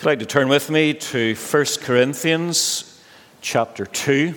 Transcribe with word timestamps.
You'd 0.00 0.06
like 0.06 0.18
to 0.20 0.24
turn 0.24 0.48
with 0.48 0.70
me 0.70 0.94
to 0.94 1.34
1 1.34 1.64
Corinthians 1.82 3.02
chapter 3.42 3.84
2 3.84 4.34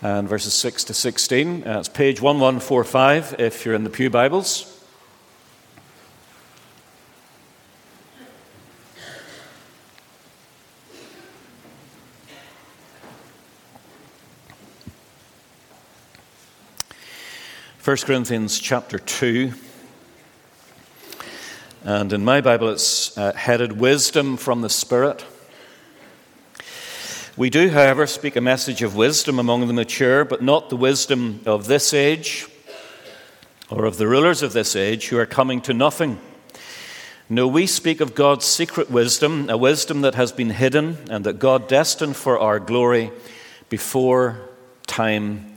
and 0.00 0.26
verses 0.26 0.54
6 0.54 0.84
to 0.84 0.94
16. 0.94 1.68
Uh, 1.68 1.80
it's 1.80 1.90
page 1.90 2.22
1145 2.22 3.34
if 3.38 3.66
you're 3.66 3.74
in 3.74 3.84
the 3.84 3.90
Pew 3.90 4.08
Bibles. 4.08 4.82
First 17.76 18.06
Corinthians 18.06 18.58
chapter 18.58 18.98
2 18.98 19.52
and 21.82 22.12
in 22.12 22.24
my 22.24 22.42
Bible, 22.42 22.68
it's 22.68 23.16
uh, 23.16 23.32
headed 23.32 23.72
Wisdom 23.72 24.36
from 24.36 24.60
the 24.60 24.68
Spirit. 24.68 25.24
We 27.38 27.48
do, 27.48 27.70
however, 27.70 28.06
speak 28.06 28.36
a 28.36 28.40
message 28.42 28.82
of 28.82 28.96
wisdom 28.96 29.38
among 29.38 29.66
the 29.66 29.72
mature, 29.72 30.26
but 30.26 30.42
not 30.42 30.68
the 30.68 30.76
wisdom 30.76 31.40
of 31.46 31.68
this 31.68 31.94
age 31.94 32.46
or 33.70 33.86
of 33.86 33.96
the 33.96 34.06
rulers 34.06 34.42
of 34.42 34.52
this 34.52 34.76
age 34.76 35.08
who 35.08 35.16
are 35.16 35.24
coming 35.24 35.62
to 35.62 35.72
nothing. 35.72 36.18
No, 37.30 37.48
we 37.48 37.66
speak 37.66 38.02
of 38.02 38.14
God's 38.14 38.44
secret 38.44 38.90
wisdom, 38.90 39.48
a 39.48 39.56
wisdom 39.56 40.02
that 40.02 40.16
has 40.16 40.32
been 40.32 40.50
hidden 40.50 40.98
and 41.08 41.24
that 41.24 41.38
God 41.38 41.66
destined 41.66 42.16
for 42.16 42.38
our 42.38 42.58
glory 42.58 43.10
before 43.70 44.50
time 44.86 45.54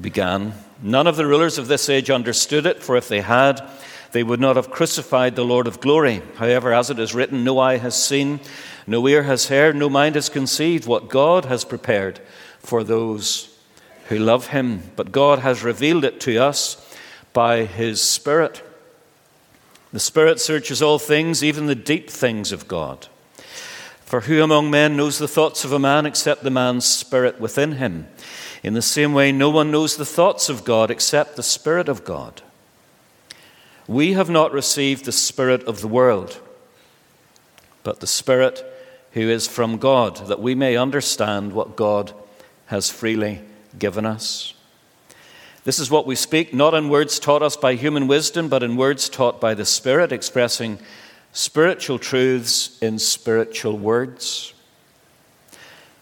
began. 0.00 0.52
None 0.86 1.06
of 1.06 1.16
the 1.16 1.26
rulers 1.26 1.56
of 1.56 1.66
this 1.66 1.88
age 1.88 2.10
understood 2.10 2.66
it, 2.66 2.82
for 2.82 2.94
if 2.94 3.08
they 3.08 3.22
had, 3.22 3.66
they 4.12 4.22
would 4.22 4.38
not 4.38 4.56
have 4.56 4.70
crucified 4.70 5.34
the 5.34 5.42
Lord 5.42 5.66
of 5.66 5.80
glory. 5.80 6.20
However, 6.34 6.74
as 6.74 6.90
it 6.90 6.98
is 6.98 7.14
written, 7.14 7.42
no 7.42 7.58
eye 7.58 7.78
has 7.78 8.00
seen, 8.00 8.38
no 8.86 9.08
ear 9.08 9.22
has 9.22 9.48
heard, 9.48 9.76
no 9.76 9.88
mind 9.88 10.14
has 10.14 10.28
conceived 10.28 10.86
what 10.86 11.08
God 11.08 11.46
has 11.46 11.64
prepared 11.64 12.20
for 12.58 12.84
those 12.84 13.58
who 14.08 14.18
love 14.18 14.48
him. 14.48 14.82
But 14.94 15.10
God 15.10 15.38
has 15.38 15.64
revealed 15.64 16.04
it 16.04 16.20
to 16.20 16.36
us 16.36 16.94
by 17.32 17.64
his 17.64 18.02
Spirit. 18.02 18.62
The 19.90 20.00
Spirit 20.00 20.38
searches 20.38 20.82
all 20.82 20.98
things, 20.98 21.42
even 21.42 21.64
the 21.64 21.74
deep 21.74 22.10
things 22.10 22.52
of 22.52 22.68
God. 22.68 23.08
For 24.04 24.20
who 24.20 24.42
among 24.42 24.70
men 24.70 24.98
knows 24.98 25.18
the 25.18 25.28
thoughts 25.28 25.64
of 25.64 25.72
a 25.72 25.78
man 25.78 26.04
except 26.04 26.42
the 26.42 26.50
man's 26.50 26.84
spirit 26.84 27.40
within 27.40 27.72
him? 27.72 28.06
In 28.64 28.72
the 28.72 28.80
same 28.80 29.12
way, 29.12 29.30
no 29.30 29.50
one 29.50 29.70
knows 29.70 29.96
the 29.96 30.06
thoughts 30.06 30.48
of 30.48 30.64
God 30.64 30.90
except 30.90 31.36
the 31.36 31.42
Spirit 31.42 31.86
of 31.86 32.02
God. 32.02 32.40
We 33.86 34.14
have 34.14 34.30
not 34.30 34.52
received 34.52 35.04
the 35.04 35.12
Spirit 35.12 35.62
of 35.64 35.82
the 35.82 35.86
world, 35.86 36.40
but 37.82 38.00
the 38.00 38.06
Spirit 38.06 38.64
who 39.12 39.28
is 39.28 39.46
from 39.46 39.76
God, 39.76 40.16
that 40.28 40.40
we 40.40 40.54
may 40.54 40.78
understand 40.78 41.52
what 41.52 41.76
God 41.76 42.14
has 42.66 42.88
freely 42.88 43.42
given 43.78 44.06
us. 44.06 44.54
This 45.64 45.78
is 45.78 45.90
what 45.90 46.06
we 46.06 46.16
speak, 46.16 46.54
not 46.54 46.72
in 46.72 46.88
words 46.88 47.18
taught 47.18 47.42
us 47.42 47.58
by 47.58 47.74
human 47.74 48.06
wisdom, 48.06 48.48
but 48.48 48.62
in 48.62 48.76
words 48.76 49.10
taught 49.10 49.42
by 49.42 49.52
the 49.52 49.66
Spirit, 49.66 50.10
expressing 50.10 50.78
spiritual 51.32 51.98
truths 51.98 52.78
in 52.80 52.98
spiritual 52.98 53.76
words. 53.76 54.53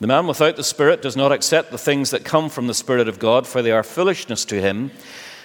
The 0.03 0.08
man 0.08 0.27
without 0.27 0.56
the 0.56 0.64
Spirit 0.64 1.00
does 1.00 1.17
not 1.17 1.33
accept 1.33 1.70
the 1.70 1.78
things 1.78 2.11
that 2.11 2.25
come 2.25 2.50
from 2.50 2.67
the 2.67 2.75
Spirit 2.75 3.08
of 3.08 3.19
God, 3.19 3.47
for 3.47 3.62
they 3.62 3.70
are 3.70 3.83
foolishness 3.83 4.44
to 4.47 4.61
him 4.61 4.91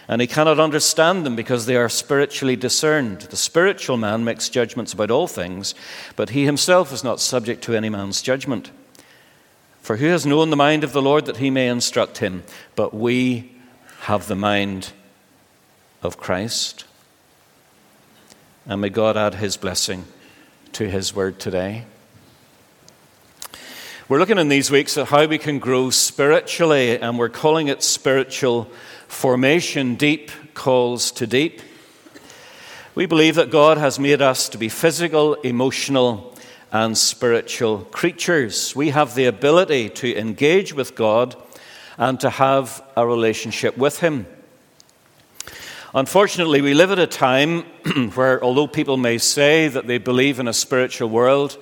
and 0.07 0.21
he 0.21 0.27
cannot 0.27 0.59
understand 0.59 1.25
them 1.25 1.35
because 1.35 1.65
they 1.65 1.75
are 1.75 1.89
spiritually 1.89 2.55
discerned. 2.55 3.21
The 3.21 3.37
spiritual 3.37 3.97
man 3.97 4.23
makes 4.23 4.49
judgments 4.49 4.93
about 4.93 5.11
all 5.11 5.27
things, 5.27 5.75
but 6.15 6.29
he 6.29 6.45
himself 6.45 6.93
is 6.93 7.03
not 7.03 7.19
subject 7.19 7.63
to 7.65 7.75
any 7.75 7.89
man's 7.89 8.21
judgment. 8.21 8.71
For 9.81 9.97
who 9.97 10.07
has 10.07 10.25
known 10.25 10.49
the 10.49 10.55
mind 10.55 10.83
of 10.83 10.93
the 10.93 11.01
Lord 11.01 11.25
that 11.25 11.37
he 11.37 11.49
may 11.49 11.67
instruct 11.67 12.19
him? 12.19 12.43
But 12.75 12.93
we 12.93 13.51
have 14.01 14.27
the 14.27 14.35
mind 14.35 14.91
of 16.01 16.17
Christ. 16.17 16.85
And 18.65 18.81
may 18.81 18.89
God 18.89 19.17
add 19.17 19.35
his 19.35 19.57
blessing 19.57 20.05
to 20.73 20.89
his 20.89 21.13
word 21.13 21.39
today. 21.39 21.85
We're 24.09 24.19
looking 24.19 24.37
in 24.37 24.47
these 24.47 24.71
weeks 24.71 24.97
at 24.97 25.07
how 25.07 25.25
we 25.25 25.37
can 25.37 25.59
grow 25.59 25.89
spiritually, 25.89 26.97
and 26.97 27.19
we're 27.19 27.27
calling 27.27 27.67
it 27.67 27.83
spiritual 27.83 28.71
Formation 29.09 29.95
deep 29.95 30.31
calls 30.53 31.11
to 31.11 31.27
deep. 31.27 31.61
We 32.95 33.05
believe 33.05 33.35
that 33.35 33.51
God 33.51 33.77
has 33.77 33.99
made 33.99 34.21
us 34.21 34.47
to 34.47 34.57
be 34.57 34.69
physical, 34.69 35.33
emotional, 35.33 36.33
and 36.71 36.97
spiritual 36.97 37.79
creatures. 37.91 38.73
We 38.73 38.91
have 38.91 39.13
the 39.13 39.25
ability 39.25 39.89
to 39.89 40.17
engage 40.17 40.73
with 40.73 40.95
God 40.95 41.35
and 41.97 42.17
to 42.21 42.29
have 42.29 42.81
a 42.95 43.05
relationship 43.05 43.77
with 43.77 43.99
Him. 43.99 44.25
Unfortunately, 45.93 46.61
we 46.61 46.73
live 46.73 46.91
at 46.91 46.99
a 46.99 47.07
time 47.07 47.63
where, 48.15 48.41
although 48.41 48.67
people 48.67 48.95
may 48.95 49.17
say 49.17 49.67
that 49.67 49.85
they 49.85 49.97
believe 49.97 50.39
in 50.39 50.47
a 50.47 50.53
spiritual 50.53 51.09
world, 51.09 51.57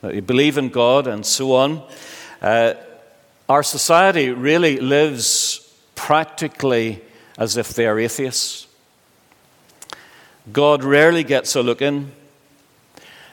that 0.00 0.12
they 0.12 0.20
believe 0.20 0.58
in 0.58 0.68
God, 0.68 1.06
and 1.06 1.24
so 1.24 1.54
on, 1.54 1.82
uh, 2.40 2.74
our 3.48 3.62
society 3.62 4.30
really 4.30 4.78
lives 4.78 5.74
practically 5.94 7.02
as 7.36 7.56
if 7.56 7.74
they 7.74 7.86
are 7.86 7.98
atheists. 7.98 8.66
God 10.52 10.84
rarely 10.84 11.24
gets 11.24 11.56
a 11.56 11.62
look 11.62 11.82
in. 11.82 12.12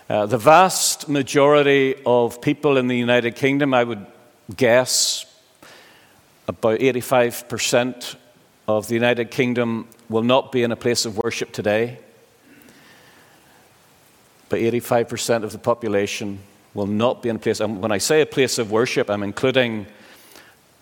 Uh, 0.09 0.25
the 0.25 0.37
vast 0.37 1.09
majority 1.09 1.95
of 2.05 2.41
people 2.41 2.77
in 2.77 2.87
the 2.87 2.97
United 2.97 3.35
Kingdom, 3.35 3.73
I 3.73 3.83
would 3.83 4.05
guess, 4.55 5.25
about 6.47 6.79
85% 6.79 8.15
of 8.67 8.87
the 8.87 8.93
United 8.93 9.31
Kingdom 9.31 9.87
will 10.09 10.23
not 10.23 10.51
be 10.51 10.63
in 10.63 10.71
a 10.71 10.75
place 10.75 11.05
of 11.05 11.17
worship 11.17 11.51
today. 11.51 11.99
But 14.49 14.59
85% 14.59 15.43
of 15.43 15.51
the 15.51 15.57
population 15.57 16.39
will 16.75 16.85
not 16.85 17.23
be 17.23 17.29
in 17.29 17.39
place. 17.39 17.59
And 17.59 17.81
when 17.81 17.91
I 17.91 17.97
say 17.97 18.21
a 18.21 18.27
place 18.27 18.59
of 18.59 18.69
worship, 18.69 19.09
I'm 19.09 19.23
including 19.23 19.87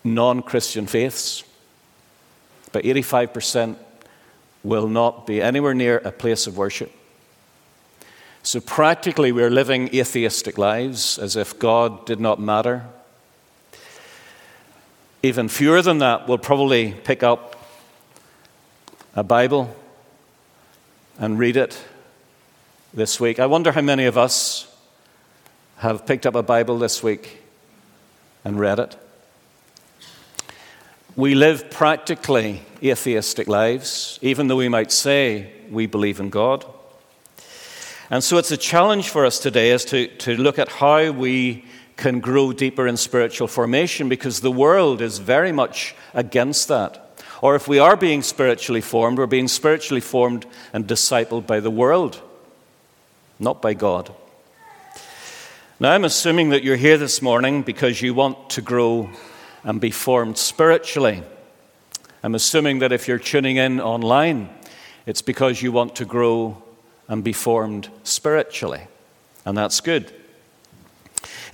non 0.04 0.42
Christian 0.42 0.86
faiths 0.86 1.44
but 2.74 2.82
85% 2.82 3.76
will 4.64 4.88
not 4.88 5.28
be 5.28 5.40
anywhere 5.40 5.74
near 5.74 5.98
a 5.98 6.10
place 6.10 6.48
of 6.48 6.56
worship. 6.56 6.90
So, 8.42 8.60
practically, 8.60 9.30
we're 9.30 9.48
living 9.48 9.94
atheistic 9.94 10.58
lives 10.58 11.16
as 11.16 11.36
if 11.36 11.56
God 11.60 12.04
did 12.04 12.18
not 12.18 12.40
matter. 12.40 12.84
Even 15.22 15.48
fewer 15.48 15.82
than 15.82 15.98
that 15.98 16.26
will 16.26 16.36
probably 16.36 16.90
pick 17.04 17.22
up 17.22 17.54
a 19.14 19.22
Bible 19.22 19.74
and 21.16 21.38
read 21.38 21.56
it 21.56 21.80
this 22.92 23.20
week. 23.20 23.38
I 23.38 23.46
wonder 23.46 23.70
how 23.70 23.82
many 23.82 24.04
of 24.06 24.18
us 24.18 24.66
have 25.84 26.06
picked 26.06 26.24
up 26.24 26.34
a 26.34 26.42
Bible 26.42 26.78
this 26.78 27.02
week 27.02 27.42
and 28.42 28.58
read 28.58 28.78
it. 28.78 28.96
We 31.14 31.34
live 31.34 31.70
practically 31.70 32.62
atheistic 32.82 33.48
lives, 33.48 34.18
even 34.22 34.48
though 34.48 34.56
we 34.56 34.70
might 34.70 34.90
say 34.90 35.52
we 35.70 35.84
believe 35.84 36.20
in 36.20 36.30
God. 36.30 36.64
And 38.08 38.24
so 38.24 38.38
it's 38.38 38.50
a 38.50 38.56
challenge 38.56 39.10
for 39.10 39.26
us 39.26 39.38
today 39.38 39.72
is 39.72 39.84
to, 39.86 40.06
to 40.06 40.36
look 40.36 40.58
at 40.58 40.70
how 40.70 41.10
we 41.10 41.66
can 41.98 42.18
grow 42.18 42.54
deeper 42.54 42.86
in 42.86 42.96
spiritual 42.96 43.46
formation 43.46 44.08
because 44.08 44.40
the 44.40 44.50
world 44.50 45.02
is 45.02 45.18
very 45.18 45.52
much 45.52 45.94
against 46.14 46.68
that. 46.68 47.20
Or 47.42 47.56
if 47.56 47.68
we 47.68 47.78
are 47.78 47.94
being 47.96 48.22
spiritually 48.22 48.80
formed, 48.80 49.18
we're 49.18 49.26
being 49.26 49.48
spiritually 49.48 50.00
formed 50.00 50.46
and 50.72 50.86
discipled 50.86 51.46
by 51.46 51.60
the 51.60 51.70
world, 51.70 52.22
not 53.38 53.60
by 53.60 53.74
God. 53.74 54.14
Now, 55.80 55.90
I'm 55.90 56.04
assuming 56.04 56.50
that 56.50 56.62
you're 56.62 56.76
here 56.76 56.96
this 56.96 57.20
morning 57.20 57.62
because 57.62 58.00
you 58.00 58.14
want 58.14 58.50
to 58.50 58.62
grow 58.62 59.10
and 59.64 59.80
be 59.80 59.90
formed 59.90 60.38
spiritually. 60.38 61.24
I'm 62.22 62.36
assuming 62.36 62.78
that 62.78 62.92
if 62.92 63.08
you're 63.08 63.18
tuning 63.18 63.56
in 63.56 63.80
online, 63.80 64.50
it's 65.04 65.20
because 65.20 65.62
you 65.62 65.72
want 65.72 65.96
to 65.96 66.04
grow 66.04 66.62
and 67.08 67.24
be 67.24 67.32
formed 67.32 67.88
spiritually. 68.04 68.86
And 69.44 69.58
that's 69.58 69.80
good. 69.80 70.14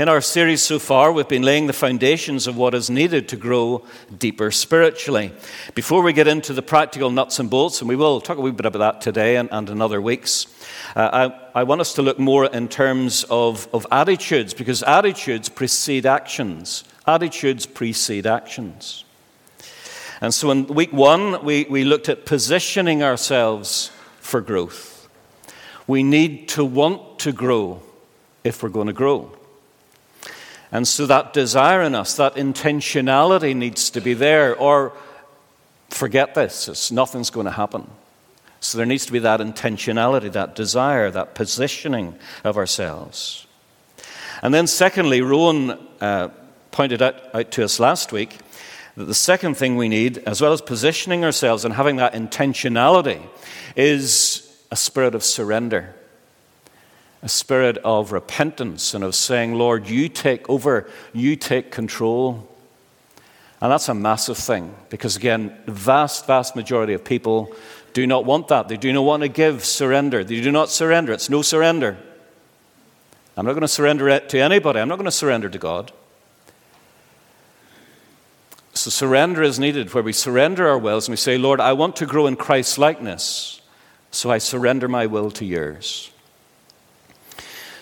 In 0.00 0.08
our 0.08 0.22
series 0.22 0.62
so 0.62 0.78
far, 0.78 1.12
we've 1.12 1.28
been 1.28 1.42
laying 1.42 1.66
the 1.66 1.74
foundations 1.74 2.46
of 2.46 2.56
what 2.56 2.72
is 2.72 2.88
needed 2.88 3.28
to 3.28 3.36
grow 3.36 3.84
deeper 4.16 4.50
spiritually. 4.50 5.30
Before 5.74 6.02
we 6.02 6.14
get 6.14 6.26
into 6.26 6.54
the 6.54 6.62
practical 6.62 7.10
nuts 7.10 7.38
and 7.38 7.50
bolts, 7.50 7.82
and 7.82 7.88
we 7.90 7.96
will 7.96 8.18
talk 8.22 8.38
a 8.38 8.40
wee 8.40 8.50
bit 8.50 8.64
about 8.64 8.78
that 8.78 9.00
today 9.02 9.36
and, 9.36 9.50
and 9.52 9.68
in 9.68 9.82
other 9.82 10.00
weeks, 10.00 10.46
uh, 10.96 11.30
I, 11.54 11.60
I, 11.60 11.64
want 11.64 11.82
us 11.82 11.92
to 11.96 12.02
look 12.02 12.18
more 12.18 12.46
in 12.46 12.66
terms 12.68 13.26
of, 13.28 13.68
of 13.74 13.86
attitudes, 13.92 14.54
because 14.54 14.82
attitudes 14.84 15.50
precede 15.50 16.06
actions. 16.06 16.82
Attitudes 17.06 17.66
precede 17.66 18.26
actions. 18.26 19.04
And 20.22 20.32
so 20.32 20.50
in 20.50 20.66
week 20.68 20.94
one, 20.94 21.44
we, 21.44 21.64
we 21.64 21.84
looked 21.84 22.08
at 22.08 22.24
positioning 22.24 23.02
ourselves 23.02 23.90
for 24.20 24.40
growth. 24.40 25.10
We 25.86 26.02
need 26.02 26.48
to 26.56 26.64
want 26.64 27.18
to 27.18 27.32
grow 27.32 27.82
if 28.44 28.62
we're 28.62 28.70
going 28.70 28.86
to 28.86 28.94
grow. 28.94 29.36
And 30.72 30.86
so 30.86 31.06
that 31.06 31.32
desire 31.32 31.82
in 31.82 31.94
us, 31.94 32.16
that 32.16 32.36
intentionality 32.36 33.56
needs 33.56 33.90
to 33.90 34.00
be 34.00 34.14
there, 34.14 34.54
or 34.54 34.92
forget 35.88 36.34
this, 36.34 36.68
it's, 36.68 36.92
nothing's 36.92 37.30
going 37.30 37.46
to 37.46 37.52
happen. 37.52 37.90
So 38.60 38.78
there 38.78 38.86
needs 38.86 39.06
to 39.06 39.12
be 39.12 39.18
that 39.20 39.40
intentionality, 39.40 40.30
that 40.32 40.54
desire, 40.54 41.10
that 41.10 41.34
positioning 41.34 42.14
of 42.44 42.56
ourselves. 42.56 43.46
And 44.42 44.54
then, 44.54 44.66
secondly, 44.66 45.22
Rowan 45.22 45.78
uh, 46.00 46.28
pointed 46.70 47.02
out, 47.02 47.34
out 47.34 47.50
to 47.52 47.64
us 47.64 47.80
last 47.80 48.12
week 48.12 48.38
that 48.96 49.06
the 49.06 49.14
second 49.14 49.54
thing 49.54 49.76
we 49.76 49.88
need, 49.88 50.18
as 50.18 50.40
well 50.40 50.52
as 50.52 50.60
positioning 50.60 51.24
ourselves 51.24 51.64
and 51.64 51.74
having 51.74 51.96
that 51.96 52.12
intentionality, 52.12 53.26
is 53.76 54.46
a 54.70 54.76
spirit 54.76 55.14
of 55.14 55.24
surrender 55.24 55.94
a 57.22 57.28
spirit 57.28 57.76
of 57.78 58.12
repentance 58.12 58.94
and 58.94 59.04
of 59.04 59.14
saying, 59.14 59.54
Lord, 59.54 59.88
you 59.88 60.08
take 60.08 60.48
over, 60.48 60.88
you 61.12 61.36
take 61.36 61.70
control. 61.70 62.48
And 63.60 63.70
that's 63.70 63.88
a 63.88 63.94
massive 63.94 64.38
thing 64.38 64.74
because, 64.88 65.16
again, 65.16 65.54
the 65.66 65.72
vast, 65.72 66.26
vast 66.26 66.56
majority 66.56 66.94
of 66.94 67.04
people 67.04 67.54
do 67.92 68.06
not 68.06 68.24
want 68.24 68.48
that. 68.48 68.68
They 68.68 68.78
do 68.78 68.92
not 68.92 69.02
want 69.02 69.22
to 69.22 69.28
give 69.28 69.64
surrender. 69.64 70.24
They 70.24 70.40
do 70.40 70.50
not 70.50 70.70
surrender. 70.70 71.12
It's 71.12 71.28
no 71.28 71.42
surrender. 71.42 71.98
I'm 73.36 73.44
not 73.44 73.52
going 73.52 73.62
to 73.62 73.68
surrender 73.68 74.08
it 74.08 74.28
to 74.30 74.38
anybody. 74.38 74.80
I'm 74.80 74.88
not 74.88 74.96
going 74.96 75.04
to 75.04 75.10
surrender 75.10 75.48
to 75.50 75.58
God. 75.58 75.92
So, 78.72 78.88
surrender 78.88 79.42
is 79.42 79.58
needed 79.58 79.92
where 79.92 80.02
we 80.02 80.12
surrender 80.12 80.68
our 80.68 80.78
wills 80.78 81.06
and 81.08 81.12
we 81.12 81.16
say, 81.16 81.36
Lord, 81.36 81.60
I 81.60 81.72
want 81.74 81.96
to 81.96 82.06
grow 82.06 82.26
in 82.26 82.36
Christ's 82.36 82.78
likeness, 82.78 83.60
so 84.10 84.30
I 84.30 84.38
surrender 84.38 84.88
my 84.88 85.06
will 85.06 85.30
to 85.32 85.44
yours. 85.44 86.10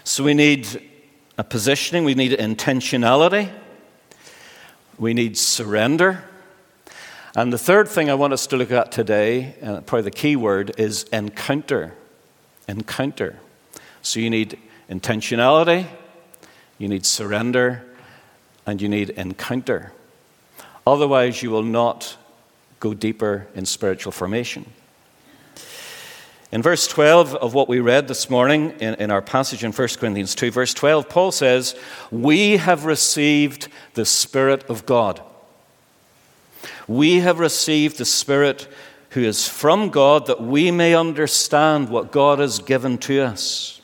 So 0.08 0.24
we 0.24 0.32
need 0.32 0.66
a 1.36 1.44
positioning, 1.44 2.02
we 2.02 2.14
need 2.14 2.32
intentionality, 2.32 3.52
we 4.96 5.12
need 5.12 5.36
surrender. 5.36 6.24
And 7.36 7.52
the 7.52 7.58
third 7.58 7.88
thing 7.88 8.08
I 8.08 8.14
want 8.14 8.32
us 8.32 8.46
to 8.46 8.56
look 8.56 8.70
at 8.70 8.90
today, 8.90 9.54
and 9.60 9.86
probably 9.86 10.04
the 10.04 10.10
key 10.10 10.34
word, 10.34 10.72
is 10.78 11.02
encounter. 11.12 11.92
Encounter. 12.66 13.38
So 14.00 14.18
you 14.18 14.30
need 14.30 14.58
intentionality, 14.88 15.86
you 16.78 16.88
need 16.88 17.04
surrender, 17.04 17.84
and 18.64 18.80
you 18.80 18.88
need 18.88 19.10
encounter. 19.10 19.92
Otherwise, 20.86 21.42
you 21.42 21.50
will 21.50 21.62
not 21.62 22.16
go 22.80 22.94
deeper 22.94 23.46
in 23.54 23.66
spiritual 23.66 24.12
formation. 24.12 24.72
In 26.50 26.62
verse 26.62 26.86
12 26.86 27.34
of 27.34 27.52
what 27.52 27.68
we 27.68 27.78
read 27.80 28.08
this 28.08 28.30
morning 28.30 28.70
in, 28.80 28.94
in, 28.94 29.10
our 29.10 29.20
passage 29.20 29.64
in 29.64 29.72
1 29.72 29.88
Corinthians 29.98 30.34
2, 30.34 30.50
verse 30.50 30.72
12, 30.72 31.06
Paul 31.06 31.30
says, 31.30 31.74
We 32.10 32.56
have 32.56 32.86
received 32.86 33.68
the 33.92 34.06
Spirit 34.06 34.64
of 34.64 34.86
God. 34.86 35.20
We 36.86 37.20
have 37.20 37.38
received 37.38 37.98
the 37.98 38.06
Spirit 38.06 38.66
who 39.10 39.22
is 39.24 39.46
from 39.46 39.90
God 39.90 40.26
that 40.26 40.40
we 40.40 40.70
may 40.70 40.94
understand 40.94 41.90
what 41.90 42.12
God 42.12 42.38
has 42.38 42.60
given 42.60 42.96
to 42.98 43.20
us. 43.20 43.82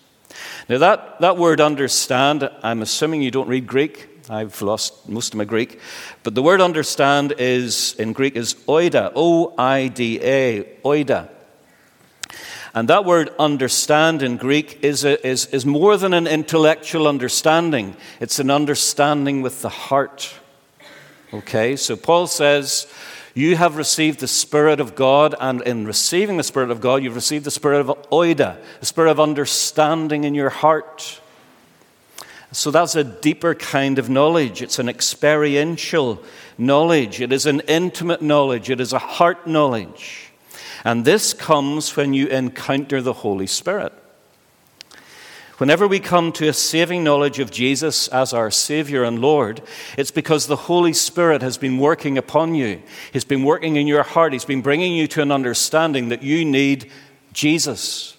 Now, 0.67 0.79
that, 0.79 1.21
that 1.21 1.37
word 1.37 1.61
understand, 1.61 2.49
I'm 2.63 2.81
assuming 2.81 3.21
you 3.21 3.31
don't 3.31 3.49
read 3.49 3.67
Greek. 3.67 4.09
I've 4.31 4.63
lost 4.63 5.07
most 5.07 5.35
of 5.35 5.39
my 5.39 5.45
Greek. 5.45 5.81
But 6.23 6.35
the 6.35 6.43
word 6.43 6.63
understand 6.63 7.35
is, 7.37 7.95
in 7.99 8.15
Greek, 8.15 8.37
is 8.37 8.55
oida, 8.67 9.13
O 9.15 9.53
I 9.59 9.89
D 9.89 10.19
A, 10.23 10.65
oida. 10.83 11.29
And 12.75 12.89
that 12.89 13.05
word 13.05 13.31
understand 13.39 14.21
in 14.21 14.37
Greek 14.37 14.83
is, 14.83 15.05
a, 15.05 15.25
is, 15.25 15.47
is 15.47 15.65
more 15.65 15.97
than 15.97 16.13
an 16.13 16.27
intellectual 16.27 17.07
understanding, 17.07 17.97
it's 18.21 18.41
an 18.41 18.51
understanding 18.51 19.43
with 19.43 19.63
the 19.63 19.69
heart. 19.69 20.35
Okay, 21.33 21.77
so 21.77 21.97
Paul 21.97 22.27
says, 22.27 22.87
You 23.33 23.57
have 23.57 23.77
received 23.77 24.19
the 24.19 24.29
Spirit 24.29 24.81
of 24.81 24.97
God, 24.97 25.37
and 25.41 25.63
in 25.63 25.87
receiving 25.87 26.37
the 26.37 26.43
Spirit 26.43 26.71
of 26.71 26.81
God, 26.81 27.03
you've 27.03 27.15
received 27.15 27.45
the 27.45 27.51
Spirit 27.53 27.81
of 27.81 27.87
oida, 28.11 28.57
the 28.81 28.87
Spirit 28.87 29.11
of 29.11 29.21
understanding 29.21 30.25
in 30.25 30.35
your 30.35 30.51
heart. 30.51 31.21
So 32.51 32.71
that's 32.71 32.95
a 32.95 33.03
deeper 33.03 33.55
kind 33.55 33.99
of 33.99 34.09
knowledge. 34.09 34.63
It's 34.63 34.79
an 34.79 34.89
experiential 34.89 36.23
knowledge. 36.57 37.21
It 37.21 37.33
is 37.33 37.47
an 37.47 37.61
intimate 37.61 38.23
knowledge. 38.23 38.71
It 38.71 38.81
is 38.81 38.93
a 38.93 38.99
heart 38.99 39.47
knowledge. 39.47 40.33
And 40.85 41.05
this 41.05 41.33
comes 41.33 41.97
when 41.97 42.13
you 42.13 42.27
encounter 42.27 43.01
the 43.01 43.15
Holy 43.15 43.47
Spirit. 43.47 43.93
Whenever 45.59 45.87
we 45.87 46.01
come 46.01 46.33
to 46.33 46.49
a 46.49 46.53
saving 46.53 47.05
knowledge 47.05 47.39
of 47.39 47.51
Jesus 47.51 48.09
as 48.09 48.33
our 48.33 48.51
Savior 48.51 49.05
and 49.05 49.21
Lord, 49.21 49.63
it's 49.97 50.11
because 50.11 50.47
the 50.47 50.57
Holy 50.57 50.93
Spirit 50.93 51.43
has 51.43 51.57
been 51.57 51.79
working 51.79 52.19
upon 52.19 52.57
you. 52.57 52.83
He's 53.13 53.25
been 53.25 53.45
working 53.45 53.77
in 53.77 53.87
your 53.87 54.03
heart. 54.03 54.33
He's 54.33 54.45
been 54.45 54.63
bringing 54.63 54.95
you 54.95 55.07
to 55.09 55.23
an 55.23 55.31
understanding 55.31 56.09
that 56.09 56.25
you 56.25 56.45
need 56.45 56.91
Jesus. 57.33 58.17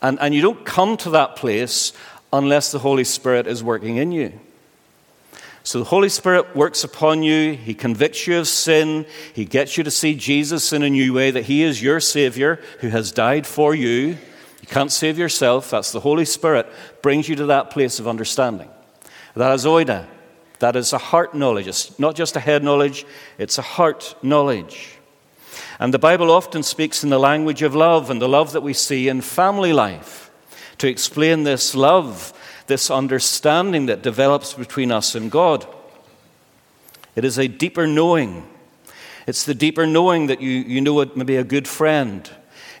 And, 0.00 0.18
and 0.20 0.34
you 0.34 0.40
don't 0.40 0.64
come 0.64 0.96
to 0.98 1.10
that 1.10 1.36
place 1.36 1.92
unless 2.32 2.72
the 2.72 2.78
Holy 2.78 3.04
Spirit 3.04 3.46
is 3.46 3.62
working 3.62 3.98
in 3.98 4.10
you. 4.10 4.32
So 5.64 5.78
the 5.78 5.84
Holy 5.84 6.08
Spirit 6.08 6.56
works 6.56 6.82
upon 6.82 7.22
you. 7.22 7.52
He 7.52 7.74
convicts 7.74 8.26
you 8.26 8.38
of 8.38 8.48
sin. 8.48 9.06
He 9.32 9.44
gets 9.44 9.76
you 9.76 9.84
to 9.84 9.90
see 9.90 10.14
Jesus 10.14 10.72
in 10.72 10.82
a 10.82 10.90
new 10.90 11.12
way 11.12 11.30
that 11.30 11.44
He 11.44 11.62
is 11.62 11.82
your 11.82 12.00
Savior 12.00 12.60
who 12.80 12.88
has 12.88 13.12
died 13.12 13.46
for 13.46 13.74
you. 13.74 14.18
You 14.60 14.66
can't 14.66 14.90
save 14.90 15.18
yourself. 15.18 15.70
That's 15.70 15.92
the 15.92 16.00
Holy 16.00 16.24
Spirit 16.24 16.66
brings 17.00 17.28
you 17.28 17.36
to 17.36 17.46
that 17.46 17.70
place 17.70 18.00
of 18.00 18.08
understanding. 18.08 18.68
That 19.34 19.54
is 19.54 19.64
oida. 19.64 20.06
That 20.58 20.76
is 20.76 20.92
a 20.92 20.98
heart 20.98 21.34
knowledge. 21.34 21.68
It's 21.68 21.98
not 21.98 22.14
just 22.14 22.36
a 22.36 22.40
head 22.40 22.62
knowledge, 22.62 23.04
it's 23.38 23.58
a 23.58 23.62
heart 23.62 24.14
knowledge. 24.22 24.96
And 25.78 25.92
the 25.92 25.98
Bible 25.98 26.30
often 26.30 26.62
speaks 26.62 27.02
in 27.02 27.10
the 27.10 27.18
language 27.18 27.62
of 27.62 27.74
love 27.74 28.10
and 28.10 28.22
the 28.22 28.28
love 28.28 28.52
that 28.52 28.62
we 28.62 28.72
see 28.72 29.08
in 29.08 29.20
family 29.20 29.72
life 29.72 30.30
to 30.78 30.88
explain 30.88 31.42
this 31.42 31.74
love 31.74 32.32
this 32.66 32.90
understanding 32.90 33.86
that 33.86 34.02
develops 34.02 34.54
between 34.54 34.92
us 34.92 35.14
and 35.14 35.30
God. 35.30 35.66
It 37.14 37.24
is 37.24 37.38
a 37.38 37.48
deeper 37.48 37.86
knowing. 37.86 38.48
It's 39.26 39.44
the 39.44 39.54
deeper 39.54 39.86
knowing 39.86 40.26
that 40.26 40.40
you, 40.40 40.50
you 40.50 40.80
know 40.80 41.00
it 41.00 41.16
may 41.16 41.24
be 41.24 41.36
a 41.36 41.44
good 41.44 41.68
friend. 41.68 42.28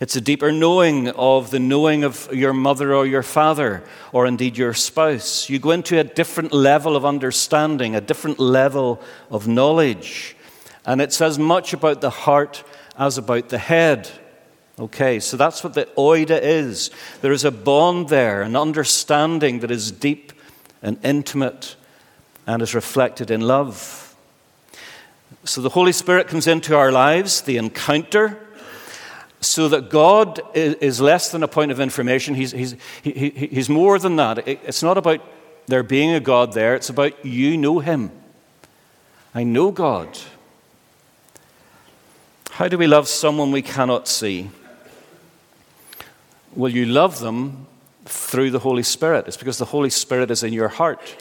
It's 0.00 0.16
a 0.16 0.20
deeper 0.20 0.50
knowing 0.50 1.10
of 1.10 1.50
the 1.50 1.60
knowing 1.60 2.02
of 2.02 2.28
your 2.32 2.52
mother 2.52 2.92
or 2.92 3.06
your 3.06 3.22
father, 3.22 3.84
or 4.10 4.26
indeed 4.26 4.58
your 4.58 4.74
spouse. 4.74 5.48
You 5.48 5.60
go 5.60 5.70
into 5.70 5.96
a 5.98 6.02
different 6.02 6.52
level 6.52 6.96
of 6.96 7.04
understanding, 7.04 7.94
a 7.94 8.00
different 8.00 8.40
level 8.40 9.00
of 9.30 9.46
knowledge. 9.46 10.34
And 10.84 11.00
it's 11.00 11.20
as 11.20 11.38
much 11.38 11.72
about 11.72 12.00
the 12.00 12.10
heart 12.10 12.64
as 12.98 13.16
about 13.16 13.48
the 13.50 13.58
head. 13.58 14.10
Okay, 14.78 15.20
so 15.20 15.36
that's 15.36 15.62
what 15.62 15.74
the 15.74 15.84
oida 15.98 16.40
is. 16.40 16.90
There 17.20 17.32
is 17.32 17.44
a 17.44 17.50
bond 17.50 18.08
there, 18.08 18.42
an 18.42 18.56
understanding 18.56 19.60
that 19.60 19.70
is 19.70 19.92
deep 19.92 20.32
and 20.82 20.98
intimate 21.04 21.76
and 22.46 22.62
is 22.62 22.74
reflected 22.74 23.30
in 23.30 23.42
love. 23.42 24.16
So 25.44 25.60
the 25.60 25.68
Holy 25.68 25.92
Spirit 25.92 26.28
comes 26.28 26.46
into 26.46 26.76
our 26.76 26.90
lives, 26.90 27.42
the 27.42 27.58
encounter, 27.58 28.38
so 29.40 29.68
that 29.68 29.90
God 29.90 30.40
is 30.54 31.00
less 31.00 31.30
than 31.32 31.42
a 31.42 31.48
point 31.48 31.72
of 31.72 31.80
information. 31.80 32.34
He's, 32.34 32.52
he's, 32.52 32.76
he, 33.02 33.30
he's 33.30 33.68
more 33.68 33.98
than 33.98 34.16
that. 34.16 34.46
It's 34.46 34.82
not 34.82 34.96
about 34.96 35.20
there 35.66 35.82
being 35.82 36.10
a 36.10 36.20
God 36.20 36.52
there, 36.54 36.74
it's 36.74 36.88
about 36.88 37.24
you 37.24 37.56
know 37.56 37.78
Him. 37.78 38.10
I 39.34 39.44
know 39.44 39.70
God. 39.70 40.18
How 42.50 42.68
do 42.68 42.76
we 42.76 42.86
love 42.86 43.08
someone 43.08 43.50
we 43.50 43.62
cannot 43.62 44.06
see? 44.08 44.50
Will 46.54 46.70
you 46.70 46.84
love 46.84 47.20
them 47.20 47.66
through 48.04 48.50
the 48.50 48.58
Holy 48.58 48.82
Spirit? 48.82 49.26
It's 49.26 49.36
because 49.36 49.58
the 49.58 49.64
Holy 49.66 49.90
Spirit 49.90 50.30
is 50.30 50.42
in 50.42 50.52
your 50.52 50.68
heart. 50.68 51.16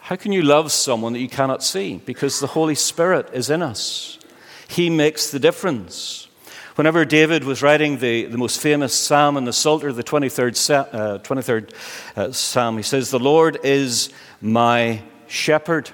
How 0.00 0.16
can 0.16 0.32
you 0.32 0.42
love 0.42 0.72
someone 0.72 1.12
that 1.12 1.20
you 1.20 1.28
cannot 1.28 1.62
see? 1.62 1.98
Because 2.04 2.40
the 2.40 2.48
Holy 2.48 2.74
Spirit 2.74 3.28
is 3.32 3.50
in 3.50 3.62
us. 3.62 4.18
He 4.68 4.90
makes 4.90 5.30
the 5.30 5.38
difference. 5.38 6.28
Whenever 6.74 7.04
David 7.04 7.44
was 7.44 7.62
writing 7.62 7.98
the, 7.98 8.24
the 8.24 8.38
most 8.38 8.60
famous 8.60 8.94
psalm 8.94 9.36
in 9.36 9.44
the 9.44 9.52
Psalter, 9.52 9.92
the 9.92 10.02
23rd, 10.02 10.94
uh, 10.94 11.18
23rd 11.20 11.72
uh, 12.16 12.32
psalm, 12.32 12.76
he 12.76 12.82
says, 12.82 13.10
The 13.10 13.18
Lord 13.18 13.58
is 13.62 14.10
my 14.40 15.02
shepherd. 15.26 15.90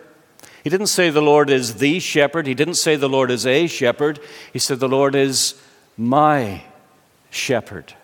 He 0.64 0.70
didn't 0.70 0.86
say 0.86 1.10
the 1.10 1.22
Lord 1.22 1.50
is 1.50 1.76
the 1.76 2.00
shepherd. 2.00 2.46
He 2.46 2.54
didn't 2.54 2.74
say 2.74 2.96
the 2.96 3.08
Lord 3.08 3.30
is 3.30 3.46
a 3.46 3.66
shepherd. 3.66 4.20
He 4.52 4.58
said 4.58 4.78
the 4.78 4.88
Lord 4.88 5.14
is 5.14 5.54
my 5.96 6.64
shepherd. 7.30 7.94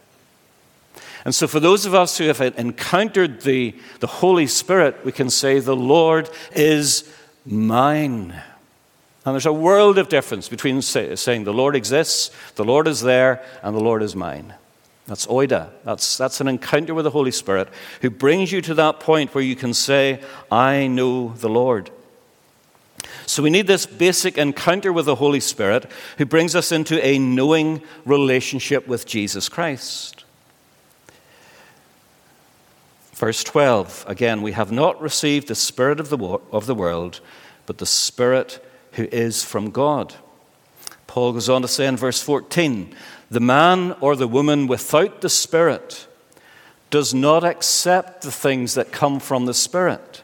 And 1.26 1.34
so, 1.34 1.48
for 1.48 1.58
those 1.58 1.86
of 1.86 1.92
us 1.92 2.18
who 2.18 2.28
have 2.28 2.40
encountered 2.40 3.40
the, 3.40 3.74
the 3.98 4.06
Holy 4.06 4.46
Spirit, 4.46 5.04
we 5.04 5.10
can 5.10 5.28
say, 5.28 5.58
The 5.58 5.74
Lord 5.74 6.30
is 6.54 7.12
mine. 7.44 8.30
And 8.30 9.34
there's 9.34 9.44
a 9.44 9.52
world 9.52 9.98
of 9.98 10.08
difference 10.08 10.48
between 10.48 10.82
say, 10.82 11.16
saying, 11.16 11.42
The 11.42 11.52
Lord 11.52 11.74
exists, 11.74 12.30
the 12.54 12.64
Lord 12.64 12.86
is 12.86 13.00
there, 13.00 13.44
and 13.64 13.74
the 13.74 13.80
Lord 13.80 14.04
is 14.04 14.14
mine. 14.14 14.54
That's 15.08 15.26
oida. 15.26 15.70
That's, 15.82 16.16
that's 16.16 16.40
an 16.40 16.46
encounter 16.46 16.94
with 16.94 17.06
the 17.06 17.10
Holy 17.10 17.32
Spirit 17.32 17.70
who 18.02 18.10
brings 18.10 18.52
you 18.52 18.60
to 18.60 18.74
that 18.74 19.00
point 19.00 19.34
where 19.34 19.42
you 19.42 19.56
can 19.56 19.74
say, 19.74 20.22
I 20.48 20.86
know 20.86 21.30
the 21.38 21.48
Lord. 21.48 21.90
So 23.26 23.42
we 23.42 23.50
need 23.50 23.66
this 23.66 23.84
basic 23.84 24.38
encounter 24.38 24.92
with 24.92 25.06
the 25.06 25.16
Holy 25.16 25.40
Spirit 25.40 25.90
who 26.18 26.24
brings 26.24 26.54
us 26.54 26.70
into 26.70 27.04
a 27.04 27.18
knowing 27.18 27.82
relationship 28.04 28.86
with 28.86 29.06
Jesus 29.06 29.48
Christ. 29.48 30.15
Verse 33.16 33.42
12, 33.42 34.04
again, 34.06 34.42
we 34.42 34.52
have 34.52 34.70
not 34.70 35.00
received 35.00 35.48
the 35.48 35.54
Spirit 35.54 36.00
of 36.00 36.10
the, 36.10 36.18
of 36.52 36.66
the 36.66 36.74
world, 36.74 37.20
but 37.64 37.78
the 37.78 37.86
Spirit 37.86 38.62
who 38.92 39.04
is 39.04 39.42
from 39.42 39.70
God. 39.70 40.14
Paul 41.06 41.32
goes 41.32 41.48
on 41.48 41.62
to 41.62 41.68
say 41.68 41.86
in 41.86 41.96
verse 41.96 42.20
14, 42.20 42.94
the 43.30 43.40
man 43.40 43.92
or 44.02 44.16
the 44.16 44.28
woman 44.28 44.66
without 44.66 45.22
the 45.22 45.30
Spirit 45.30 46.06
does 46.90 47.14
not 47.14 47.42
accept 47.42 48.20
the 48.20 48.30
things 48.30 48.74
that 48.74 48.92
come 48.92 49.18
from 49.18 49.46
the 49.46 49.54
Spirit, 49.54 50.22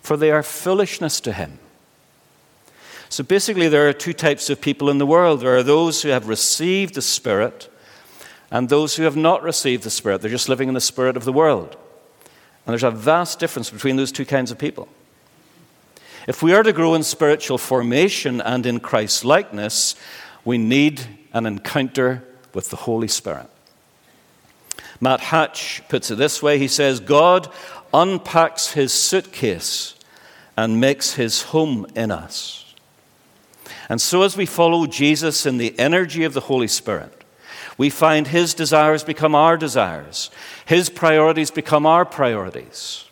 for 0.00 0.16
they 0.16 0.30
are 0.30 0.44
foolishness 0.44 1.20
to 1.22 1.32
him. 1.32 1.58
So 3.08 3.24
basically, 3.24 3.66
there 3.66 3.88
are 3.88 3.92
two 3.92 4.12
types 4.12 4.48
of 4.48 4.60
people 4.60 4.88
in 4.88 4.98
the 4.98 5.06
world 5.06 5.40
there 5.40 5.56
are 5.56 5.64
those 5.64 6.02
who 6.02 6.10
have 6.10 6.28
received 6.28 6.94
the 6.94 7.02
Spirit, 7.02 7.68
and 8.52 8.68
those 8.68 8.94
who 8.94 9.02
have 9.02 9.16
not 9.16 9.42
received 9.42 9.82
the 9.82 9.90
Spirit. 9.90 10.20
They're 10.20 10.30
just 10.30 10.48
living 10.48 10.68
in 10.68 10.74
the 10.74 10.80
Spirit 10.80 11.16
of 11.16 11.24
the 11.24 11.32
world. 11.32 11.76
And 12.70 12.74
there's 12.74 12.84
a 12.84 12.96
vast 12.96 13.40
difference 13.40 13.68
between 13.68 13.96
those 13.96 14.12
two 14.12 14.24
kinds 14.24 14.52
of 14.52 14.58
people. 14.58 14.86
If 16.28 16.40
we 16.40 16.52
are 16.52 16.62
to 16.62 16.72
grow 16.72 16.94
in 16.94 17.02
spiritual 17.02 17.58
formation 17.58 18.40
and 18.40 18.64
in 18.64 18.78
Christ's 18.78 19.24
likeness, 19.24 19.96
we 20.44 20.56
need 20.56 21.02
an 21.32 21.46
encounter 21.46 22.22
with 22.54 22.70
the 22.70 22.76
Holy 22.76 23.08
Spirit. 23.08 23.48
Matt 25.00 25.18
Hatch 25.18 25.82
puts 25.88 26.12
it 26.12 26.14
this 26.18 26.44
way 26.44 26.60
he 26.60 26.68
says, 26.68 27.00
God 27.00 27.52
unpacks 27.92 28.70
his 28.70 28.92
suitcase 28.92 29.96
and 30.56 30.80
makes 30.80 31.14
his 31.14 31.42
home 31.42 31.86
in 31.96 32.12
us. 32.12 32.72
And 33.88 34.00
so, 34.00 34.22
as 34.22 34.36
we 34.36 34.46
follow 34.46 34.86
Jesus 34.86 35.44
in 35.44 35.58
the 35.58 35.76
energy 35.76 36.22
of 36.22 36.34
the 36.34 36.42
Holy 36.42 36.68
Spirit, 36.68 37.19
we 37.80 37.88
find 37.88 38.26
his 38.26 38.52
desires 38.52 39.02
become 39.02 39.34
our 39.34 39.56
desires, 39.56 40.30
his 40.66 40.90
priorities 40.90 41.50
become 41.50 41.86
our 41.86 42.04
priorities. 42.04 43.06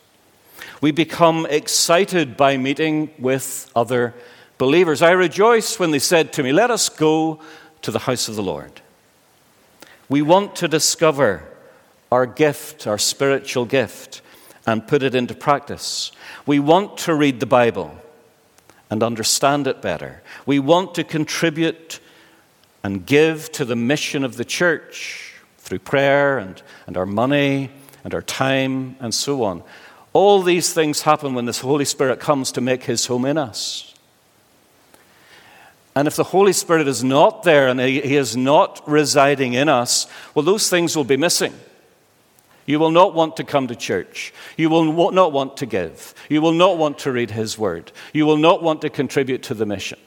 We 0.83 0.91
become 0.91 1.47
excited 1.49 2.37
by 2.37 2.59
meeting 2.59 3.09
with 3.19 3.73
other 3.75 4.13
believers. 4.59 5.01
I 5.01 5.13
rejoiced 5.13 5.81
when 5.81 5.91
they 5.91 5.99
said 5.99 6.35
to 6.35 6.43
me, 6.43 6.53
Let 6.53 6.71
us 6.71 6.91
go 6.91 7.41
to 7.81 7.91
the 7.91 8.01
house 8.01 8.29
of 8.29 8.37
the 8.37 8.43
Lord. 8.43 8.83
We 10.07 10.21
want 10.21 10.55
to 10.57 10.69
discover 10.69 11.45
our 12.13 12.27
gift, 12.27 12.87
our 12.87 12.99
spiritual 12.99 13.65
gift, 13.65 14.21
and 14.67 14.87
put 14.87 15.03
it 15.03 15.15
into 15.15 15.33
practice. 15.33 16.13
We 16.45 16.59
want 16.59 16.99
to 16.99 17.15
read 17.15 17.41
the 17.41 17.47
Bible 17.47 17.97
and 18.91 19.03
understand 19.03 19.67
it 19.67 19.81
better. 19.81 20.21
We 20.45 20.59
want 20.59 20.95
to 20.97 21.05
contribute 21.05 22.01
and 22.83 23.05
give 23.05 23.51
to 23.53 23.65
the 23.65 23.77
mission 23.77 24.25
of 24.25 24.37
the 24.37 24.45
church 24.45 25.35
through 25.59 25.81
prayer 25.81 26.39
and, 26.39 26.63
and 26.87 26.97
our 26.97 27.07
money 27.07 27.71
and 28.05 28.15
our 28.15 28.23
time 28.23 28.97
and 29.01 29.13
so 29.13 29.43
on. 29.45 29.63
All 30.13 30.43
these 30.43 30.73
things 30.73 31.03
happen 31.03 31.35
when 31.35 31.45
the 31.45 31.53
Holy 31.53 31.85
Spirit 31.85 32.21
comes 32.21 32.53
to 32.53 32.61
make 32.61 32.85
his 32.85 33.07
home 33.07 33.25
in 33.25 33.37
us. 33.37 33.95
And 35.95 36.07
if 36.07 36.17
the 36.17 36.25
Holy 36.25 36.53
Spirit 36.53 36.87
is 36.87 37.03
not 37.03 37.43
there 37.43 37.69
and 37.69 37.81
he 37.81 38.17
is 38.17 38.37
not 38.37 38.81
residing 38.89 39.55
in 39.55 39.69
us, 39.69 40.07
well, 40.35 40.45
those 40.45 40.71
things 40.71 40.97
will 40.97 41.05
be 41.05 41.17
missing. 41.17 41.53
You 42.67 42.79
will 42.79 42.91
not 42.91 43.15
want 43.15 43.37
to 43.39 43.45
come 43.45 43.67
to 43.69 43.75
church. 43.75 44.33
You 44.57 44.69
will 44.69 45.11
not 45.11 45.33
want 45.33 45.57
to 45.57 45.67
give. 45.67 46.15
You 46.29 46.41
will 46.41 46.53
not 46.53 46.77
want 46.77 46.99
to 47.01 47.11
read 47.11 47.31
His 47.31 47.59
Word. 47.59 47.93
You 48.13 48.27
will 48.27 48.37
not 48.37 48.63
want 48.63 48.83
to 48.83 48.91
contribute 48.91 49.43
to 49.45 49.55
the 49.55 49.65
mission. 49.65 49.99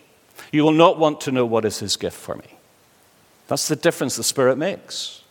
You 0.52 0.64
will 0.64 0.72
not 0.72 1.00
want 1.00 1.22
to 1.22 1.32
know 1.32 1.46
what 1.46 1.66
is 1.66 1.80
His 1.80 1.98
gift 1.98 2.16
for 2.16 2.36
me. 2.36 2.61
That's 3.52 3.68
the 3.68 3.76
difference 3.76 4.16
the 4.16 4.24
Spirit 4.24 4.58
makes. 4.58 5.24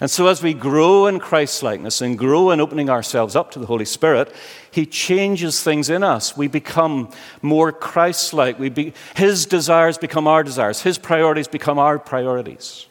And 0.00 0.10
so, 0.10 0.26
as 0.26 0.42
we 0.42 0.54
grow 0.54 1.06
in 1.06 1.20
Christ 1.20 1.62
likeness 1.62 2.00
and 2.00 2.18
grow 2.18 2.50
in 2.50 2.60
opening 2.60 2.90
ourselves 2.90 3.36
up 3.36 3.52
to 3.52 3.60
the 3.60 3.66
Holy 3.66 3.84
Spirit, 3.84 4.34
He 4.72 4.84
changes 4.84 5.62
things 5.62 5.88
in 5.88 6.02
us. 6.02 6.36
We 6.36 6.48
become 6.48 7.12
more 7.40 7.70
Christ 7.70 8.34
like. 8.34 8.58
Be, 8.74 8.92
his 9.14 9.46
desires 9.46 9.98
become 9.98 10.26
our 10.26 10.42
desires, 10.42 10.82
His 10.82 10.98
priorities 10.98 11.46
become 11.46 11.78
our 11.78 11.96
priorities. 12.00 12.88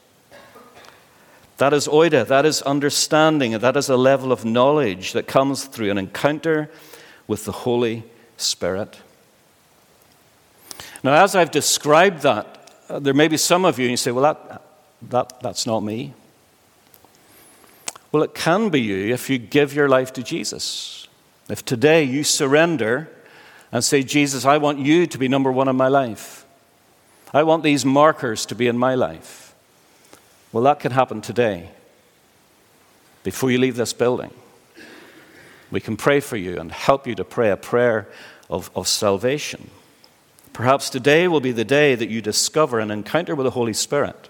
That 1.58 1.74
is 1.74 1.90
oida, 1.90 2.26
that 2.26 2.46
is 2.46 2.62
understanding, 2.62 3.54
and 3.54 3.62
that 3.62 3.76
is 3.76 3.90
a 3.90 3.98
level 3.98 4.32
of 4.32 4.46
knowledge 4.46 5.12
that 5.12 5.28
comes 5.28 5.66
through 5.66 5.92
an 5.92 5.98
encounter 5.98 6.72
with 7.28 7.44
the 7.44 7.52
Holy 7.52 8.06
Spirit. 8.38 8.96
Now, 11.04 11.22
as 11.22 11.36
I've 11.36 11.52
described 11.52 12.22
that, 12.22 12.57
uh, 12.90 13.00
there 13.00 13.14
may 13.14 13.28
be 13.28 13.38
some 13.38 13.66
of 13.66 13.80
you, 13.80 13.86
and 13.86 13.92
you 13.92 13.98
say, 13.98 14.12
well, 14.12 14.24
that, 14.24 14.62
that, 15.10 15.40
that's 15.42 15.66
not 15.66 15.82
me. 15.82 16.14
Well, 18.12 18.24
it 18.24 18.34
can 18.34 18.70
be 18.70 18.82
you 18.82 19.14
if 19.14 19.30
you 19.30 19.38
give 19.38 19.74
your 19.74 19.90
life 19.90 20.14
to 20.14 20.24
Jesus. 20.24 21.08
If 21.50 21.64
today 21.66 22.04
you 22.04 22.24
surrender 22.24 23.10
and 23.72 23.84
say, 23.84 24.04
Jesus, 24.04 24.46
I 24.46 24.58
want 24.58 24.80
you 24.80 25.08
to 25.08 25.18
be 25.18 25.28
number 25.28 25.52
one 25.52 25.68
in 25.68 25.76
my 25.76 25.88
life. 25.88 26.46
I 27.34 27.44
want 27.44 27.64
these 27.64 27.86
markers 27.86 28.46
to 28.48 28.56
be 28.56 28.68
in 28.68 28.78
my 28.78 28.96
life. 28.96 29.54
Well, 30.52 30.64
that 30.64 30.80
can 30.80 30.94
happen 30.94 31.22
today 31.22 31.70
before 33.24 33.52
you 33.52 33.58
leave 33.58 33.76
this 33.76 33.92
building. 33.92 34.34
We 35.70 35.82
can 35.82 35.98
pray 35.98 36.22
for 36.22 36.38
you 36.38 36.58
and 36.58 36.72
help 36.72 37.06
you 37.06 37.16
to 37.16 37.26
pray 37.26 37.52
a 37.52 37.58
prayer 37.58 38.08
of, 38.50 38.72
of 38.74 38.88
salvation. 38.88 39.70
Perhaps 40.58 40.90
today 40.90 41.28
will 41.28 41.40
be 41.40 41.52
the 41.52 41.64
day 41.64 41.94
that 41.94 42.10
you 42.10 42.20
discover 42.20 42.80
an 42.80 42.90
encounter 42.90 43.36
with 43.36 43.44
the 43.44 43.52
Holy 43.52 43.74
Spirit 43.74 44.28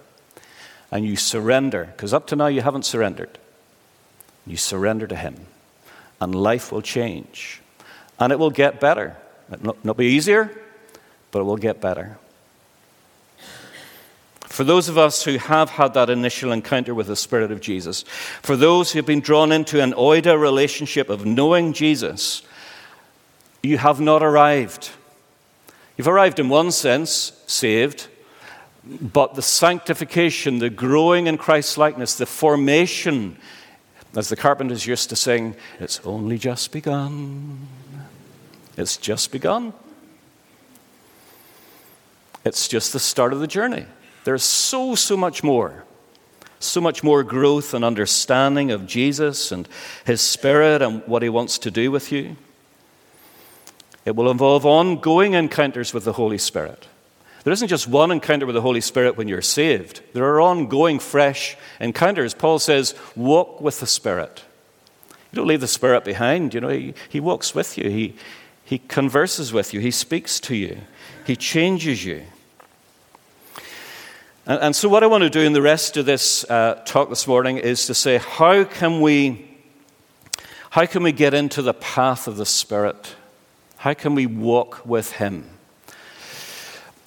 and 0.91 1.05
you 1.05 1.15
surrender, 1.15 1.85
because 1.85 2.13
up 2.13 2.27
to 2.27 2.35
now 2.35 2.47
you 2.47 2.59
haven't 2.59 2.83
surrendered. 2.83 3.37
You 4.45 4.57
surrender 4.57 5.07
to 5.07 5.15
Him, 5.15 5.47
and 6.19 6.35
life 6.35 6.69
will 6.69 6.81
change. 6.81 7.61
And 8.19 8.33
it 8.33 8.39
will 8.39 8.49
get 8.49 8.81
better. 8.81 9.15
It 9.53 9.61
will 9.61 9.77
not 9.85 9.95
be 9.95 10.07
easier, 10.07 10.51
but 11.31 11.39
it 11.39 11.43
will 11.43 11.55
get 11.55 11.79
better. 11.79 12.17
For 14.41 14.65
those 14.65 14.89
of 14.89 14.97
us 14.97 15.23
who 15.23 15.37
have 15.37 15.69
had 15.69 15.93
that 15.93 16.09
initial 16.09 16.51
encounter 16.51 16.93
with 16.93 17.07
the 17.07 17.15
Spirit 17.15 17.53
of 17.53 17.61
Jesus, 17.61 18.03
for 18.41 18.57
those 18.57 18.91
who 18.91 18.99
have 18.99 19.05
been 19.05 19.21
drawn 19.21 19.53
into 19.53 19.81
an 19.81 19.93
oida 19.93 20.37
relationship 20.37 21.09
of 21.09 21.25
knowing 21.25 21.71
Jesus, 21.71 22.41
you 23.63 23.77
have 23.77 24.01
not 24.01 24.21
arrived. 24.21 24.89
You've 25.97 26.07
arrived 26.07 26.39
in 26.39 26.47
one 26.47 26.71
sense, 26.71 27.33
saved, 27.47 28.07
but 28.85 29.33
the 29.33 29.41
sanctification, 29.41 30.59
the 30.59 30.69
growing 30.69 31.27
in 31.27 31.37
Christ's 31.37 31.77
likeness, 31.77 32.15
the 32.15 32.27
formation, 32.27 33.37
as 34.15 34.29
the 34.29 34.35
carpenters 34.35 34.85
used 34.85 35.09
to 35.09 35.15
sing, 35.15 35.55
it's 35.79 35.99
only 36.05 36.37
just 36.37 36.71
begun. 36.71 37.67
It's 38.77 38.97
just 38.97 39.31
begun. 39.31 39.73
It's 42.45 42.67
just 42.67 42.93
the 42.93 42.99
start 42.99 43.33
of 43.33 43.39
the 43.39 43.47
journey. 43.47 43.85
There's 44.23 44.43
so, 44.43 44.95
so 44.95 45.17
much 45.17 45.43
more. 45.43 45.83
So 46.59 46.79
much 46.79 47.03
more 47.03 47.23
growth 47.23 47.73
and 47.73 47.83
understanding 47.83 48.71
of 48.71 48.87
Jesus 48.87 49.51
and 49.51 49.67
His 50.05 50.21
Spirit 50.21 50.81
and 50.81 51.01
what 51.07 51.23
He 51.23 51.29
wants 51.29 51.57
to 51.59 51.71
do 51.71 51.91
with 51.91 52.11
you. 52.11 52.37
It 54.07 54.15
will 54.15 54.31
involve 54.31 54.65
ongoing 54.65 55.33
encounters 55.33 55.93
with 55.93 56.05
the 56.05 56.13
Holy 56.13 56.37
Spirit. 56.37 56.87
There 57.43 57.51
isn't 57.51 57.67
just 57.67 57.89
one 57.89 58.09
encounter 58.09 58.45
with 58.45 58.55
the 58.55 58.61
Holy 58.61 58.79
Spirit 58.79 59.17
when 59.17 59.27
you're 59.27 59.41
saved, 59.41 59.99
there 60.13 60.23
are 60.23 60.39
ongoing, 60.39 60.97
fresh 60.99 61.57
encounters. 61.81 62.33
Paul 62.33 62.57
says, 62.57 62.95
walk 63.17 63.59
with 63.59 63.81
the 63.81 63.85
Spirit. 63.85 64.45
You 65.09 65.35
don't 65.35 65.47
leave 65.47 65.59
the 65.59 65.67
Spirit 65.67 66.05
behind. 66.05 66.53
You 66.53 66.61
know, 66.61 66.69
he, 66.69 66.93
he 67.09 67.19
walks 67.19 67.53
with 67.53 67.77
you, 67.77 67.89
he, 67.89 68.15
he 68.63 68.77
converses 68.77 69.51
with 69.51 69.73
you, 69.73 69.81
he 69.81 69.91
speaks 69.91 70.39
to 70.39 70.55
you, 70.55 70.77
he 71.25 71.35
changes 71.35 72.05
you. 72.05 72.23
And, 74.45 74.61
and 74.61 74.73
so, 74.73 74.87
what 74.87 75.03
I 75.03 75.07
want 75.07 75.23
to 75.23 75.29
do 75.29 75.41
in 75.41 75.51
the 75.51 75.61
rest 75.61 75.97
of 75.97 76.05
this 76.05 76.49
uh, 76.49 76.81
talk 76.85 77.09
this 77.09 77.27
morning 77.27 77.57
is 77.57 77.85
to 77.87 77.93
say, 77.93 78.19
how 78.19 78.63
can 78.63 79.01
we, 79.01 79.49
how 80.69 80.85
can 80.85 81.03
we 81.03 81.11
get 81.11 81.33
into 81.33 81.61
the 81.61 81.73
path 81.73 82.29
of 82.29 82.37
the 82.37 82.45
Spirit? 82.45 83.15
How 83.77 83.93
can 83.93 84.15
we 84.15 84.25
walk 84.25 84.85
with 84.85 85.13
Him? 85.13 85.49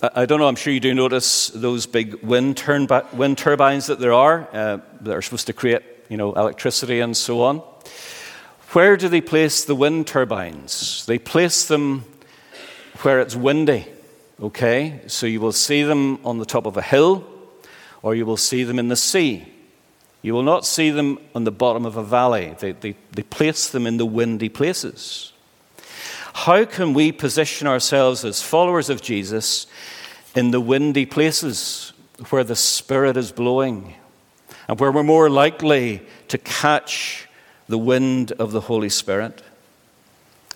I 0.03 0.25
don't 0.25 0.41
know, 0.41 0.49
I'm 0.49 0.57
sure 0.57 0.73
you 0.73 0.81
do 0.81 0.95
notice 0.95 1.49
those 1.49 1.87
big 1.87 2.23
wind, 2.23 2.57
turbi- 2.57 3.12
wind 3.12 3.37
turbines 3.37 3.89
that 3.89 3.99
there 3.99 4.15
are 4.15 4.49
uh, 4.53 4.79
that 5.03 5.15
are 5.15 5.21
supposed 5.21 5.49
to 5.49 5.53
create 5.53 5.83
you 6.09 6.17
know, 6.17 6.33
electricity 6.33 7.00
and 7.00 7.17
so 7.17 7.43
on. 7.43 7.59
Where 8.73 8.97
do 8.97 9.09
they 9.09 9.21
place 9.21 9.65
the 9.65 9.75
wind 9.75 10.07
turbines? 10.07 11.05
They 11.07 11.19
place 11.19 11.67
them 11.67 12.05
where 13.03 13.21
it's 13.21 13.35
windy, 13.35 13.87
okay? 14.41 15.00
So 15.07 15.27
you 15.27 15.41
will 15.41 15.53
see 15.53 15.83
them 15.83 16.19
on 16.25 16.39
the 16.39 16.47
top 16.47 16.67
of 16.67 16.77
a 16.77 16.83
hill 16.83 17.27
or 18.03 18.15
you 18.15 18.25
will 18.25 18.37
see 18.37 18.65
them 18.65 18.79
in 18.79 18.89
the 18.89 18.97
sea. 18.97 19.47
You 20.23 20.35
will 20.35 20.43
not 20.43 20.65
see 20.65 20.91
them 20.91 21.19
on 21.35 21.45
the 21.45 21.53
bottom 21.53 21.85
of 21.85 21.97
a 21.97 22.05
valley. 22.05 22.55
They, 22.59 22.73
they, 22.73 22.95
they 23.12 23.23
place 23.23 23.69
them 23.69 23.87
in 23.87 23.97
the 23.97 24.07
windy 24.07 24.49
places. 24.49 25.30
How 26.33 26.65
can 26.65 26.95
we 26.95 27.13
position 27.13 27.67
ourselves 27.67 28.25
as 28.25 28.43
followers 28.43 28.89
of 28.89 29.03
Jesus 29.03 29.67
in 30.35 30.51
the 30.51 30.61
windy 30.61 31.07
places 31.07 31.93
where 32.31 32.45
the 32.45 32.57
Spirit 32.57 33.17
is 33.17 33.33
blowing 33.33 33.95
and 34.69 34.79
where 34.79 34.93
we're 34.93 35.03
more 35.03 35.29
likely 35.31 36.03
to 36.29 36.39
catch 36.39 37.29
the 37.69 37.79
wind 37.79 38.33
of 38.33 38.53
the 38.53 38.61
Holy 38.61 38.89
Spirit? 38.89 39.43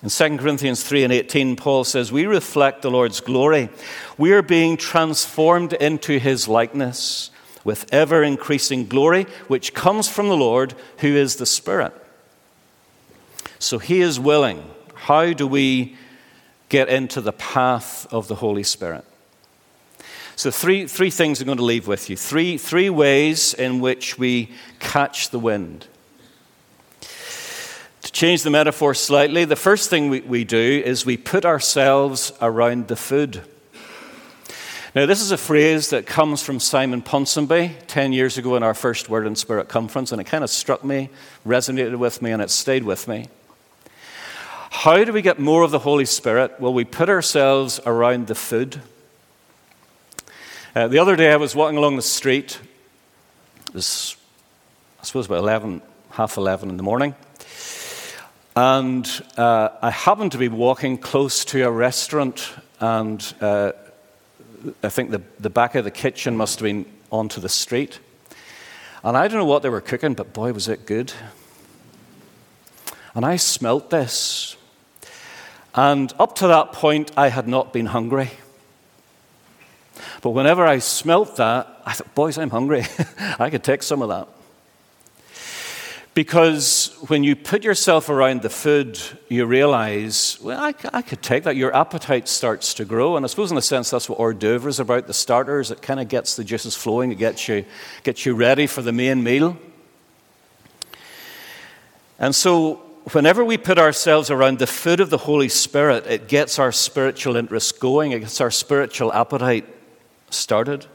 In 0.03 0.09
2 0.09 0.37
Corinthians 0.37 0.83
3 0.83 1.05
and 1.05 1.13
18, 1.13 1.55
Paul 1.55 1.83
says, 1.83 2.11
We 2.11 2.25
reflect 2.25 2.81
the 2.81 2.91
Lord's 2.91 3.21
glory. 3.21 3.69
We 4.17 4.33
are 4.33 4.41
being 4.41 4.77
transformed 4.77 5.73
into 5.73 6.19
his 6.19 6.47
likeness 6.47 7.31
with 7.63 7.91
ever 7.91 8.21
increasing 8.21 8.85
glory, 8.85 9.23
which 9.47 9.73
comes 9.73 10.07
from 10.07 10.29
the 10.29 10.37
Lord, 10.37 10.75
who 10.99 11.07
is 11.07 11.37
the 11.37 11.45
Spirit. 11.47 11.93
So 13.57 13.79
he 13.79 14.01
is 14.01 14.19
willing. 14.19 14.63
How 15.05 15.33
do 15.33 15.45
we 15.45 15.95
get 16.67 16.89
into 16.89 17.21
the 17.21 17.31
path 17.31 18.11
of 18.11 18.27
the 18.27 18.33
Holy 18.33 18.63
Spirit? 18.63 19.05
So, 20.35 20.49
three, 20.49 20.87
three 20.87 21.11
things 21.11 21.39
I'm 21.39 21.45
going 21.45 21.59
to 21.59 21.63
leave 21.63 21.87
with 21.87 22.09
you. 22.09 22.17
Three, 22.17 22.57
three 22.57 22.89
ways 22.89 23.53
in 23.53 23.81
which 23.81 24.17
we 24.17 24.51
catch 24.79 25.29
the 25.29 25.37
wind. 25.37 25.85
To 27.01 28.11
change 28.11 28.41
the 28.41 28.49
metaphor 28.49 28.95
slightly, 28.95 29.45
the 29.45 29.55
first 29.55 29.91
thing 29.91 30.09
we, 30.09 30.21
we 30.21 30.43
do 30.43 30.81
is 30.83 31.05
we 31.05 31.17
put 31.17 31.45
ourselves 31.45 32.33
around 32.41 32.87
the 32.87 32.95
food. 32.95 33.43
Now, 34.95 35.05
this 35.05 35.21
is 35.21 35.29
a 35.29 35.37
phrase 35.37 35.91
that 35.91 36.07
comes 36.07 36.41
from 36.41 36.59
Simon 36.59 37.03
Ponsonby 37.03 37.73
10 37.85 38.11
years 38.11 38.39
ago 38.39 38.55
in 38.55 38.63
our 38.63 38.73
first 38.73 39.07
Word 39.07 39.27
and 39.27 39.37
Spirit 39.37 39.69
conference, 39.69 40.11
and 40.11 40.19
it 40.19 40.23
kind 40.23 40.43
of 40.43 40.49
struck 40.49 40.83
me, 40.83 41.11
resonated 41.45 41.99
with 41.99 42.23
me, 42.23 42.31
and 42.31 42.41
it 42.41 42.49
stayed 42.49 42.83
with 42.83 43.07
me. 43.07 43.27
How 44.71 45.03
do 45.03 45.13
we 45.13 45.21
get 45.21 45.39
more 45.39 45.63
of 45.63 45.71
the 45.71 45.79
Holy 45.79 46.05
Spirit? 46.05 46.59
Well, 46.59 46.73
we 46.73 46.85
put 46.85 47.09
ourselves 47.09 47.79
around 47.85 48.27
the 48.27 48.35
food. 48.35 48.81
Uh, 50.75 50.87
the 50.87 50.99
other 50.99 51.15
day, 51.15 51.31
I 51.31 51.37
was 51.37 51.55
walking 51.55 51.77
along 51.77 51.95
the 51.95 52.01
street. 52.01 52.59
It 53.69 53.73
was, 53.73 54.15
I 54.99 55.05
suppose, 55.05 55.27
about 55.27 55.39
11, 55.39 55.81
half 56.11 56.37
11 56.37 56.69
in 56.69 56.77
the 56.77 56.83
morning. 56.83 57.15
And 58.55 59.07
uh, 59.37 59.69
I 59.81 59.91
happened 59.91 60.31
to 60.33 60.37
be 60.37 60.47
walking 60.47 60.97
close 60.97 61.45
to 61.45 61.61
a 61.61 61.71
restaurant, 61.71 62.51
and 62.79 63.33
uh, 63.41 63.73
I 64.81 64.89
think 64.89 65.11
the, 65.11 65.21
the 65.39 65.49
back 65.49 65.75
of 65.75 65.83
the 65.83 65.91
kitchen 65.91 66.35
must 66.35 66.59
have 66.59 66.63
been 66.63 66.85
onto 67.11 67.39
the 67.39 67.49
street. 67.49 67.99
And 69.03 69.15
I 69.15 69.27
don't 69.27 69.37
know 69.37 69.45
what 69.45 69.61
they 69.61 69.69
were 69.69 69.81
cooking, 69.81 70.13
but 70.15 70.33
boy, 70.33 70.51
was 70.53 70.67
it 70.67 70.85
good. 70.85 71.13
And 73.15 73.25
I 73.25 73.37
smelt 73.37 73.89
this. 73.89 74.57
And 75.73 76.13
up 76.19 76.35
to 76.35 76.47
that 76.47 76.73
point, 76.73 77.11
I 77.17 77.29
had 77.29 77.47
not 77.47 77.73
been 77.73 77.87
hungry. 77.87 78.31
But 80.21 80.31
whenever 80.31 80.65
I 80.65 80.79
smelt 80.79 81.37
that, 81.37 81.81
I 81.85 81.93
thought, 81.93 82.13
boys, 82.15 82.37
I'm 82.37 82.49
hungry. 82.49 82.83
I 83.39 83.49
could 83.49 83.63
take 83.63 83.83
some 83.83 84.01
of 84.01 84.09
that. 84.09 84.27
Because 86.13 86.95
when 87.07 87.25
you 87.25 87.35
put 87.35 87.65
yourself 87.65 88.07
around 88.07 88.41
the 88.41 88.49
food, 88.49 88.97
you 89.27 89.45
realize, 89.45 90.39
well, 90.41 90.57
I, 90.57 90.73
I, 90.93 91.01
could 91.01 91.21
take 91.21 91.43
that. 91.43 91.57
Your 91.57 91.75
appetite 91.75 92.29
starts 92.29 92.73
to 92.75 92.85
grow. 92.85 93.17
And 93.17 93.25
I 93.25 93.27
suppose, 93.27 93.51
in 93.51 93.57
a 93.57 93.61
sense, 93.61 93.89
that's 93.89 94.07
what 94.07 94.17
hors 94.17 94.33
d'oeuvre 94.33 94.69
is 94.69 94.79
about 94.79 95.07
the 95.07 95.13
starters. 95.13 95.71
It 95.71 95.81
kind 95.81 95.99
of 95.99 96.07
gets 96.07 96.37
the 96.37 96.45
juices 96.45 96.73
flowing, 96.73 97.11
it 97.11 97.15
gets 97.15 97.49
you, 97.49 97.65
gets 98.03 98.25
you 98.25 98.33
ready 98.33 98.65
for 98.65 98.81
the 98.81 98.93
main 98.93 99.23
meal. 99.23 99.57
And 102.17 102.33
so, 102.33 102.84
whenever 103.11 103.43
we 103.43 103.57
put 103.57 103.77
ourselves 103.77 104.31
around 104.31 104.59
the 104.59 104.67
food 104.67 104.99
of 104.99 105.09
the 105.09 105.17
Holy 105.17 105.49
Spirit, 105.49 106.07
it 106.07 106.27
gets 106.27 106.59
our 106.59 106.71
spiritual 106.71 107.35
interest 107.35 107.79
going, 107.79 108.11
it 108.11 108.19
gets 108.19 108.41
our 108.41 108.51
spiritual 108.51 109.13
appetite 109.13 109.67
started. 110.29 110.85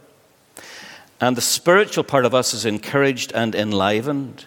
And 1.21 1.37
the 1.37 1.43
spiritual 1.43 2.05
part 2.05 2.25
of 2.25 2.35
us 2.35 2.55
is 2.55 2.65
encouraged 2.65 3.33
and 3.33 3.55
enlivened. 3.55 4.47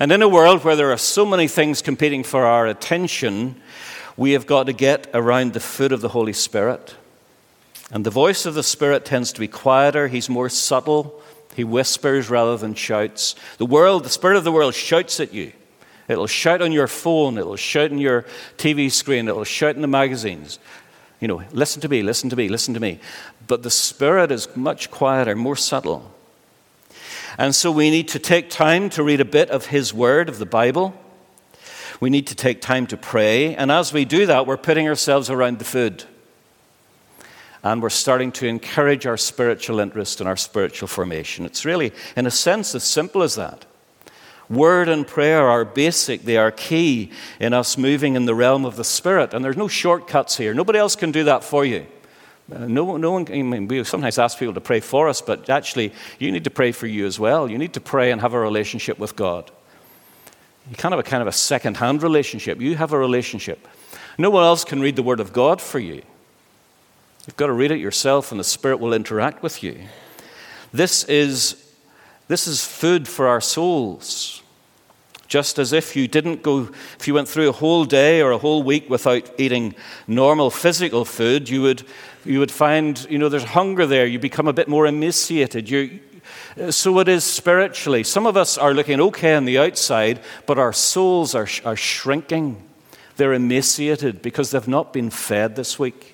And 0.00 0.10
in 0.12 0.22
a 0.22 0.28
world 0.28 0.64
where 0.64 0.76
there 0.76 0.92
are 0.92 0.98
so 0.98 1.24
many 1.24 1.48
things 1.48 1.82
competing 1.82 2.24
for 2.24 2.44
our 2.44 2.66
attention, 2.66 3.60
we 4.16 4.32
have 4.32 4.46
got 4.46 4.66
to 4.66 4.72
get 4.72 5.08
around 5.14 5.52
the 5.52 5.60
foot 5.60 5.92
of 5.92 6.00
the 6.00 6.08
Holy 6.08 6.32
Spirit. 6.32 6.96
And 7.90 8.04
the 8.04 8.10
voice 8.10 8.46
of 8.46 8.54
the 8.54 8.62
Spirit 8.62 9.04
tends 9.04 9.32
to 9.32 9.40
be 9.40 9.48
quieter, 9.48 10.08
he's 10.08 10.28
more 10.28 10.48
subtle, 10.48 11.22
he 11.54 11.64
whispers 11.64 12.28
rather 12.30 12.56
than 12.56 12.74
shouts. 12.74 13.36
The 13.58 13.66
world, 13.66 14.04
the 14.04 14.10
Spirit 14.10 14.36
of 14.36 14.44
the 14.44 14.52
world 14.52 14.74
shouts 14.74 15.20
at 15.20 15.32
you. 15.32 15.52
It'll 16.08 16.26
shout 16.26 16.60
on 16.60 16.72
your 16.72 16.86
phone, 16.86 17.38
it'll 17.38 17.56
shout 17.56 17.90
on 17.90 17.98
your 17.98 18.26
TV 18.58 18.90
screen, 18.90 19.28
it'll 19.28 19.44
shout 19.44 19.74
in 19.74 19.82
the 19.82 19.88
magazines. 19.88 20.58
You 21.20 21.28
know, 21.28 21.42
listen 21.52 21.80
to 21.82 21.88
me, 21.88 22.02
listen 22.02 22.28
to 22.30 22.36
me, 22.36 22.48
listen 22.48 22.74
to 22.74 22.80
me. 22.80 23.00
But 23.46 23.62
the 23.62 23.70
Spirit 23.70 24.30
is 24.30 24.54
much 24.56 24.90
quieter, 24.90 25.34
more 25.34 25.56
subtle. 25.56 26.12
And 27.38 27.54
so 27.54 27.70
we 27.70 27.90
need 27.90 28.08
to 28.08 28.18
take 28.18 28.50
time 28.50 28.90
to 28.90 29.02
read 29.02 29.20
a 29.20 29.24
bit 29.24 29.50
of 29.50 29.66
His 29.66 29.94
Word, 29.94 30.28
of 30.28 30.38
the 30.38 30.46
Bible. 30.46 30.94
We 32.00 32.10
need 32.10 32.26
to 32.28 32.34
take 32.34 32.60
time 32.60 32.86
to 32.88 32.96
pray. 32.96 33.54
And 33.54 33.72
as 33.72 33.92
we 33.92 34.04
do 34.04 34.26
that, 34.26 34.46
we're 34.46 34.56
putting 34.56 34.88
ourselves 34.88 35.30
around 35.30 35.58
the 35.58 35.64
food. 35.64 36.04
And 37.62 37.80
we're 37.80 37.88
starting 37.88 38.30
to 38.32 38.46
encourage 38.46 39.06
our 39.06 39.16
spiritual 39.16 39.80
interest 39.80 40.20
and 40.20 40.28
our 40.28 40.36
spiritual 40.36 40.86
formation. 40.86 41.46
It's 41.46 41.64
really, 41.64 41.92
in 42.14 42.26
a 42.26 42.30
sense, 42.30 42.74
as 42.74 42.84
simple 42.84 43.22
as 43.22 43.36
that. 43.36 43.64
Word 44.50 44.88
and 44.88 45.06
prayer 45.06 45.48
are 45.48 45.64
basic, 45.64 46.22
they 46.22 46.36
are 46.36 46.50
key 46.50 47.10
in 47.40 47.52
us 47.52 47.78
moving 47.78 48.14
in 48.14 48.26
the 48.26 48.34
realm 48.34 48.64
of 48.64 48.76
the 48.76 48.84
Spirit. 48.84 49.32
And 49.34 49.44
there's 49.44 49.56
no 49.56 49.68
shortcuts 49.68 50.36
here. 50.36 50.54
Nobody 50.54 50.78
else 50.78 50.96
can 50.96 51.12
do 51.12 51.24
that 51.24 51.42
for 51.42 51.64
you. 51.64 51.86
Uh, 52.52 52.66
no, 52.66 52.98
no 52.98 53.12
one, 53.12 53.26
I 53.30 53.40
mean, 53.40 53.68
we 53.68 53.82
sometimes 53.84 54.18
ask 54.18 54.38
people 54.38 54.52
to 54.52 54.60
pray 54.60 54.80
for 54.80 55.08
us, 55.08 55.22
but 55.22 55.48
actually, 55.48 55.92
you 56.18 56.30
need 56.30 56.44
to 56.44 56.50
pray 56.50 56.72
for 56.72 56.86
you 56.86 57.06
as 57.06 57.18
well. 57.18 57.50
You 57.50 57.56
need 57.56 57.72
to 57.72 57.80
pray 57.80 58.10
and 58.10 58.20
have 58.20 58.34
a 58.34 58.38
relationship 58.38 58.98
with 58.98 59.16
God. 59.16 59.50
You 60.70 60.76
can't 60.76 60.92
have 60.92 60.98
a 60.98 61.08
kind 61.08 61.22
of 61.22 61.28
a 61.28 61.32
second 61.32 61.78
hand 61.78 62.02
relationship. 62.02 62.60
You 62.60 62.76
have 62.76 62.92
a 62.92 62.98
relationship. 62.98 63.66
No 64.18 64.30
one 64.30 64.44
else 64.44 64.64
can 64.64 64.80
read 64.80 64.96
the 64.96 65.02
Word 65.02 65.20
of 65.20 65.32
God 65.32 65.60
for 65.60 65.78
you. 65.78 66.02
You've 67.26 67.36
got 67.36 67.46
to 67.46 67.52
read 67.54 67.70
it 67.70 67.78
yourself, 67.78 68.30
and 68.30 68.38
the 68.38 68.44
Spirit 68.44 68.78
will 68.78 68.92
interact 68.92 69.42
with 69.42 69.62
you. 69.62 69.80
This 70.72 71.04
is, 71.04 71.63
this 72.28 72.46
is 72.46 72.64
food 72.64 73.06
for 73.06 73.28
our 73.28 73.40
souls. 73.40 74.42
Just 75.26 75.58
as 75.58 75.72
if 75.72 75.96
you 75.96 76.06
didn't 76.06 76.42
go, 76.42 76.68
if 76.98 77.08
you 77.08 77.14
went 77.14 77.28
through 77.28 77.48
a 77.48 77.52
whole 77.52 77.84
day 77.84 78.22
or 78.22 78.30
a 78.30 78.38
whole 78.38 78.62
week 78.62 78.88
without 78.88 79.28
eating 79.38 79.74
normal 80.06 80.50
physical 80.50 81.04
food, 81.04 81.48
you 81.48 81.62
would, 81.62 81.82
you 82.24 82.38
would 82.38 82.50
find, 82.50 83.06
you 83.10 83.18
know, 83.18 83.28
there's 83.28 83.44
hunger 83.44 83.86
there. 83.86 84.06
You 84.06 84.18
become 84.18 84.46
a 84.46 84.52
bit 84.52 84.68
more 84.68 84.86
emaciated. 84.86 85.68
You, 85.68 86.00
so 86.70 86.98
it 87.00 87.08
is 87.08 87.24
spiritually. 87.24 88.04
Some 88.04 88.26
of 88.26 88.36
us 88.36 88.56
are 88.56 88.74
looking 88.74 89.00
okay 89.00 89.34
on 89.34 89.44
the 89.44 89.58
outside, 89.58 90.20
but 90.46 90.58
our 90.58 90.72
souls 90.72 91.34
are, 91.34 91.48
are 91.64 91.76
shrinking. 91.76 92.62
They're 93.16 93.32
emaciated 93.32 94.22
because 94.22 94.50
they've 94.50 94.68
not 94.68 94.92
been 94.92 95.10
fed 95.10 95.56
this 95.56 95.78
week. 95.78 96.13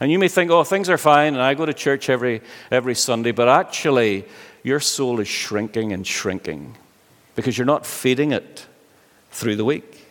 And 0.00 0.12
you 0.12 0.18
may 0.18 0.28
think, 0.28 0.50
oh, 0.50 0.64
things 0.64 0.90
are 0.90 0.98
fine, 0.98 1.34
and 1.34 1.42
I 1.42 1.54
go 1.54 1.64
to 1.64 1.72
church 1.72 2.10
every, 2.10 2.42
every 2.70 2.94
Sunday, 2.94 3.32
but 3.32 3.48
actually, 3.48 4.26
your 4.62 4.80
soul 4.80 5.20
is 5.20 5.28
shrinking 5.28 5.92
and 5.92 6.06
shrinking 6.06 6.76
because 7.34 7.56
you're 7.56 7.66
not 7.66 7.86
feeding 7.86 8.32
it 8.32 8.66
through 9.30 9.56
the 9.56 9.64
week. 9.64 10.06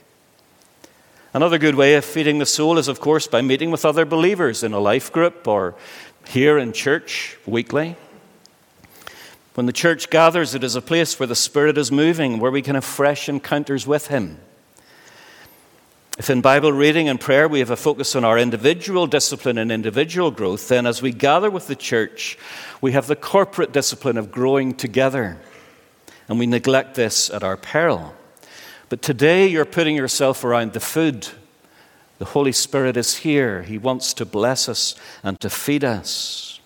Another 1.34 1.58
good 1.58 1.76
way 1.76 1.95
of 1.95 2.06
feeding 2.06 2.39
the 2.39 2.45
soul 2.45 2.78
is, 2.78 2.88
of 2.88 3.02
course, 3.02 3.28
by 3.28 3.41
meeting 3.41 3.69
with 3.69 3.84
other 3.84 4.06
believers 4.06 4.63
in 4.63 4.71
a 4.71 4.80
life 4.80 5.12
group 5.12 5.45
or 5.48 5.76
here 6.28 6.58
in 6.58 6.71
church 6.71 7.38
weekly. 7.45 7.98
When 9.56 9.65
the 9.65 9.74
church 9.74 10.10
gathers, 10.10 10.56
it 10.56 10.63
is 10.63 10.76
a 10.76 10.82
place 10.82 11.19
where 11.19 11.28
the 11.28 11.36
Spirit 11.36 11.78
is 11.78 11.91
moving, 11.91 12.39
where 12.39 12.52
we 12.52 12.62
can 12.62 12.76
have 12.76 12.86
fresh 12.86 13.28
encounters 13.28 13.86
with 13.86 14.08
Him. 14.08 14.39
If 16.17 16.30
in 16.30 16.39
Bible 16.39 16.71
reading 16.71 17.10
and 17.10 17.19
prayer 17.19 17.45
we 17.45 17.60
have 17.60 17.71
a 17.71 17.75
focus 17.75 18.15
on 18.15 18.23
our 18.23 18.39
individual 18.39 19.06
discipline 19.06 19.58
and 19.58 19.69
individual 19.69 20.32
growth, 20.32 20.69
then 20.69 20.86
as 20.86 21.01
we 21.01 21.12
gather 21.12 21.51
with 21.51 21.67
the 21.67 21.75
church, 21.75 22.38
we 22.80 22.93
have 22.93 23.08
the 23.08 23.17
corporate 23.17 23.73
discipline 23.73 24.17
of 24.17 24.32
growing 24.32 24.73
together 24.73 25.38
and 26.30 26.39
we 26.39 26.47
neglect 26.47 26.95
this 26.95 27.30
at 27.30 27.43
our 27.43 27.58
peril. 27.58 28.13
But 28.88 29.01
today 29.01 29.47
you're 29.47 29.65
putting 29.65 29.97
yourself 29.97 30.45
around 30.45 30.71
the 30.71 30.80
food. 30.80 31.28
The 32.19 32.25
Holy 32.25 32.54
Spirit 32.54 32.95
is 32.95 33.17
here. 33.17 33.63
He 33.63 33.78
wants 33.78 34.13
to 34.13 34.25
bless 34.25 34.69
us 34.69 34.95
and 35.21 35.38
to 35.41 35.49
feed 35.49 35.84
us. 35.84 36.62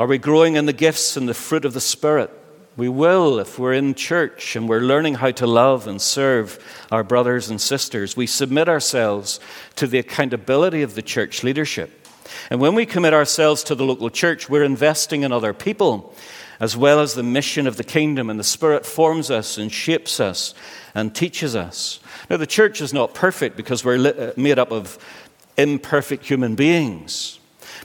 Are 0.00 0.08
we 0.08 0.18
growing 0.18 0.56
in 0.56 0.66
the 0.66 0.72
gifts 0.72 1.16
and 1.16 1.28
the 1.28 1.34
fruit 1.34 1.64
of 1.64 1.72
the 1.72 1.80
Spirit? 1.80 2.30
We 2.76 2.88
will 2.88 3.38
if 3.38 3.58
we're 3.58 3.72
in 3.72 3.94
church 3.94 4.54
and 4.54 4.68
we're 4.68 4.80
learning 4.80 5.14
how 5.14 5.30
to 5.32 5.46
love 5.46 5.86
and 5.86 6.00
serve 6.00 6.58
our 6.92 7.02
brothers 7.02 7.48
and 7.48 7.60
sisters. 7.60 8.16
We 8.16 8.26
submit 8.26 8.68
ourselves 8.68 9.40
to 9.76 9.86
the 9.86 9.98
accountability 9.98 10.82
of 10.82 10.94
the 10.94 11.02
church 11.02 11.42
leadership. 11.42 12.06
And 12.50 12.60
when 12.60 12.74
we 12.74 12.84
commit 12.84 13.14
ourselves 13.14 13.62
to 13.64 13.74
the 13.74 13.84
local 13.84 14.10
church, 14.10 14.50
we're 14.50 14.64
investing 14.64 15.22
in 15.22 15.32
other 15.32 15.52
people 15.52 16.14
as 16.60 16.76
well 16.76 17.00
as 17.00 17.14
the 17.14 17.22
mission 17.22 17.66
of 17.66 17.76
the 17.76 17.84
kingdom, 17.84 18.30
and 18.30 18.40
the 18.40 18.44
Spirit 18.44 18.86
forms 18.86 19.30
us 19.30 19.58
and 19.58 19.70
shapes 19.70 20.20
us 20.20 20.54
and 20.94 21.14
teaches 21.14 21.54
us. 21.54 22.00
Now, 22.30 22.38
the 22.38 22.46
church 22.46 22.80
is 22.80 22.92
not 22.92 23.14
perfect 23.14 23.56
because 23.56 23.84
we're 23.84 24.08
uh, 24.08 24.32
made 24.36 24.58
up 24.58 24.72
of 24.72 24.98
imperfect 25.58 26.24
human 26.24 26.54
beings. 26.54 27.35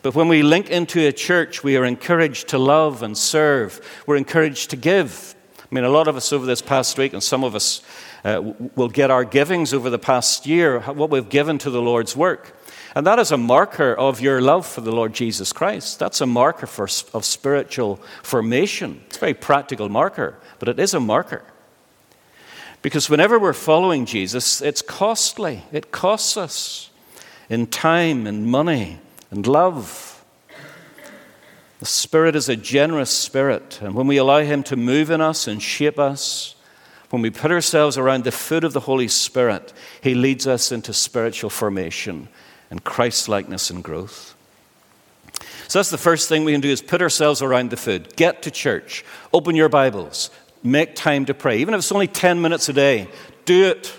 But 0.01 0.15
when 0.15 0.27
we 0.27 0.41
link 0.41 0.69
into 0.69 1.07
a 1.07 1.11
church, 1.11 1.63
we 1.63 1.77
are 1.77 1.85
encouraged 1.85 2.47
to 2.49 2.57
love 2.57 3.03
and 3.03 3.15
serve. 3.15 3.79
We're 4.07 4.15
encouraged 4.15 4.71
to 4.71 4.75
give. 4.75 5.35
I 5.59 5.75
mean, 5.75 5.83
a 5.83 5.89
lot 5.89 6.07
of 6.07 6.15
us 6.15 6.33
over 6.33 6.45
this 6.45 6.61
past 6.61 6.97
week, 6.97 7.13
and 7.13 7.21
some 7.21 7.43
of 7.43 7.53
us 7.53 7.81
uh, 8.23 8.53
will 8.75 8.89
get 8.89 9.11
our 9.11 9.23
givings 9.23 9.73
over 9.73 9.89
the 9.89 9.99
past 9.99 10.47
year, 10.47 10.79
what 10.79 11.11
we've 11.11 11.29
given 11.29 11.57
to 11.59 11.69
the 11.69 11.81
Lord's 11.81 12.15
work. 12.15 12.57
And 12.95 13.05
that 13.07 13.19
is 13.19 13.31
a 13.31 13.37
marker 13.37 13.93
of 13.93 14.19
your 14.19 14.41
love 14.41 14.65
for 14.65 14.81
the 14.81 14.91
Lord 14.91 15.13
Jesus 15.13 15.53
Christ. 15.53 15.99
That's 15.99 16.19
a 16.19 16.25
marker 16.25 16.67
for, 16.67 16.87
of 17.13 17.23
spiritual 17.23 17.97
formation. 18.23 19.01
It's 19.07 19.17
a 19.17 19.19
very 19.21 19.33
practical 19.33 19.87
marker, 19.87 20.37
but 20.59 20.67
it 20.67 20.79
is 20.79 20.93
a 20.93 20.99
marker. 20.99 21.43
Because 22.81 23.09
whenever 23.09 23.37
we're 23.37 23.53
following 23.53 24.05
Jesus, 24.05 24.61
it's 24.61 24.81
costly. 24.81 25.63
It 25.71 25.91
costs 25.91 26.35
us 26.35 26.89
in 27.49 27.67
time 27.67 28.25
and 28.25 28.47
money 28.47 28.99
and 29.31 29.47
love. 29.47 30.23
The 31.79 31.85
Spirit 31.85 32.35
is 32.35 32.47
a 32.47 32.55
generous 32.55 33.09
Spirit, 33.09 33.79
and 33.81 33.95
when 33.95 34.05
we 34.05 34.17
allow 34.17 34.41
Him 34.41 34.61
to 34.63 34.75
move 34.75 35.09
in 35.09 35.19
us 35.19 35.47
and 35.47 35.61
shape 35.61 35.97
us, 35.97 36.55
when 37.09 37.23
we 37.23 37.31
put 37.31 37.51
ourselves 37.51 37.97
around 37.97 38.23
the 38.23 38.31
foot 38.31 38.63
of 38.63 38.73
the 38.73 38.81
Holy 38.81 39.07
Spirit, 39.07 39.73
He 40.01 40.13
leads 40.13 40.45
us 40.45 40.71
into 40.71 40.93
spiritual 40.93 41.49
formation 41.49 42.27
and 42.69 42.83
Christ 42.83 43.27
likeness 43.27 43.71
and 43.71 43.83
growth. 43.83 44.35
So 45.67 45.79
that's 45.79 45.89
the 45.89 45.97
first 45.97 46.29
thing 46.29 46.43
we 46.43 46.51
can 46.51 46.61
do 46.61 46.69
is 46.69 46.81
put 46.81 47.01
ourselves 47.01 47.41
around 47.41 47.69
the 47.69 47.77
food. 47.77 48.15
Get 48.15 48.43
to 48.43 48.51
church. 48.51 49.03
Open 49.33 49.55
your 49.55 49.69
Bibles. 49.69 50.29
Make 50.63 50.95
time 50.95 51.25
to 51.25 51.33
pray. 51.33 51.59
Even 51.59 51.73
if 51.73 51.79
it's 51.79 51.91
only 51.91 52.07
10 52.07 52.41
minutes 52.41 52.69
a 52.69 52.73
day, 52.73 53.07
do 53.45 53.65
it 53.65 53.93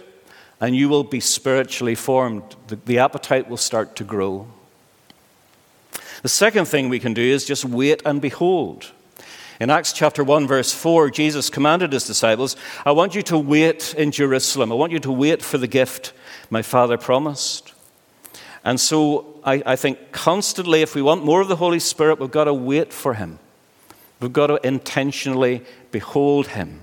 and 0.60 0.76
you 0.76 0.88
will 0.88 1.02
be 1.02 1.18
spiritually 1.18 1.96
formed. 1.96 2.42
The, 2.68 2.76
the 2.76 2.98
appetite 2.98 3.48
will 3.48 3.56
start 3.56 3.96
to 3.96 4.04
grow. 4.04 4.46
The 6.22 6.28
second 6.28 6.66
thing 6.66 6.88
we 6.88 7.00
can 7.00 7.14
do 7.14 7.22
is 7.22 7.44
just 7.44 7.64
wait 7.64 8.02
and 8.04 8.20
behold. 8.20 8.92
In 9.60 9.70
Acts 9.70 9.92
chapter 9.92 10.24
1, 10.24 10.46
verse 10.46 10.72
4, 10.72 11.10
Jesus 11.10 11.50
commanded 11.50 11.92
his 11.92 12.06
disciples, 12.06 12.56
I 12.86 12.92
want 12.92 13.14
you 13.14 13.22
to 13.22 13.38
wait 13.38 13.94
in 13.94 14.10
Jerusalem. 14.10 14.72
I 14.72 14.74
want 14.76 14.92
you 14.92 14.98
to 15.00 15.12
wait 15.12 15.42
for 15.42 15.58
the 15.58 15.66
gift 15.66 16.12
my 16.50 16.62
Father 16.62 16.96
promised. 16.96 17.72
And 18.64 18.80
so 18.80 19.40
I, 19.44 19.62
I 19.66 19.76
think 19.76 20.12
constantly, 20.12 20.82
if 20.82 20.94
we 20.94 21.02
want 21.02 21.24
more 21.24 21.40
of 21.40 21.48
the 21.48 21.56
Holy 21.56 21.80
Spirit, 21.80 22.20
we've 22.20 22.30
got 22.30 22.44
to 22.44 22.54
wait 22.54 22.92
for 22.92 23.14
him. 23.14 23.38
We've 24.20 24.32
got 24.32 24.48
to 24.48 24.64
intentionally 24.66 25.64
behold 25.90 26.48
him. 26.48 26.80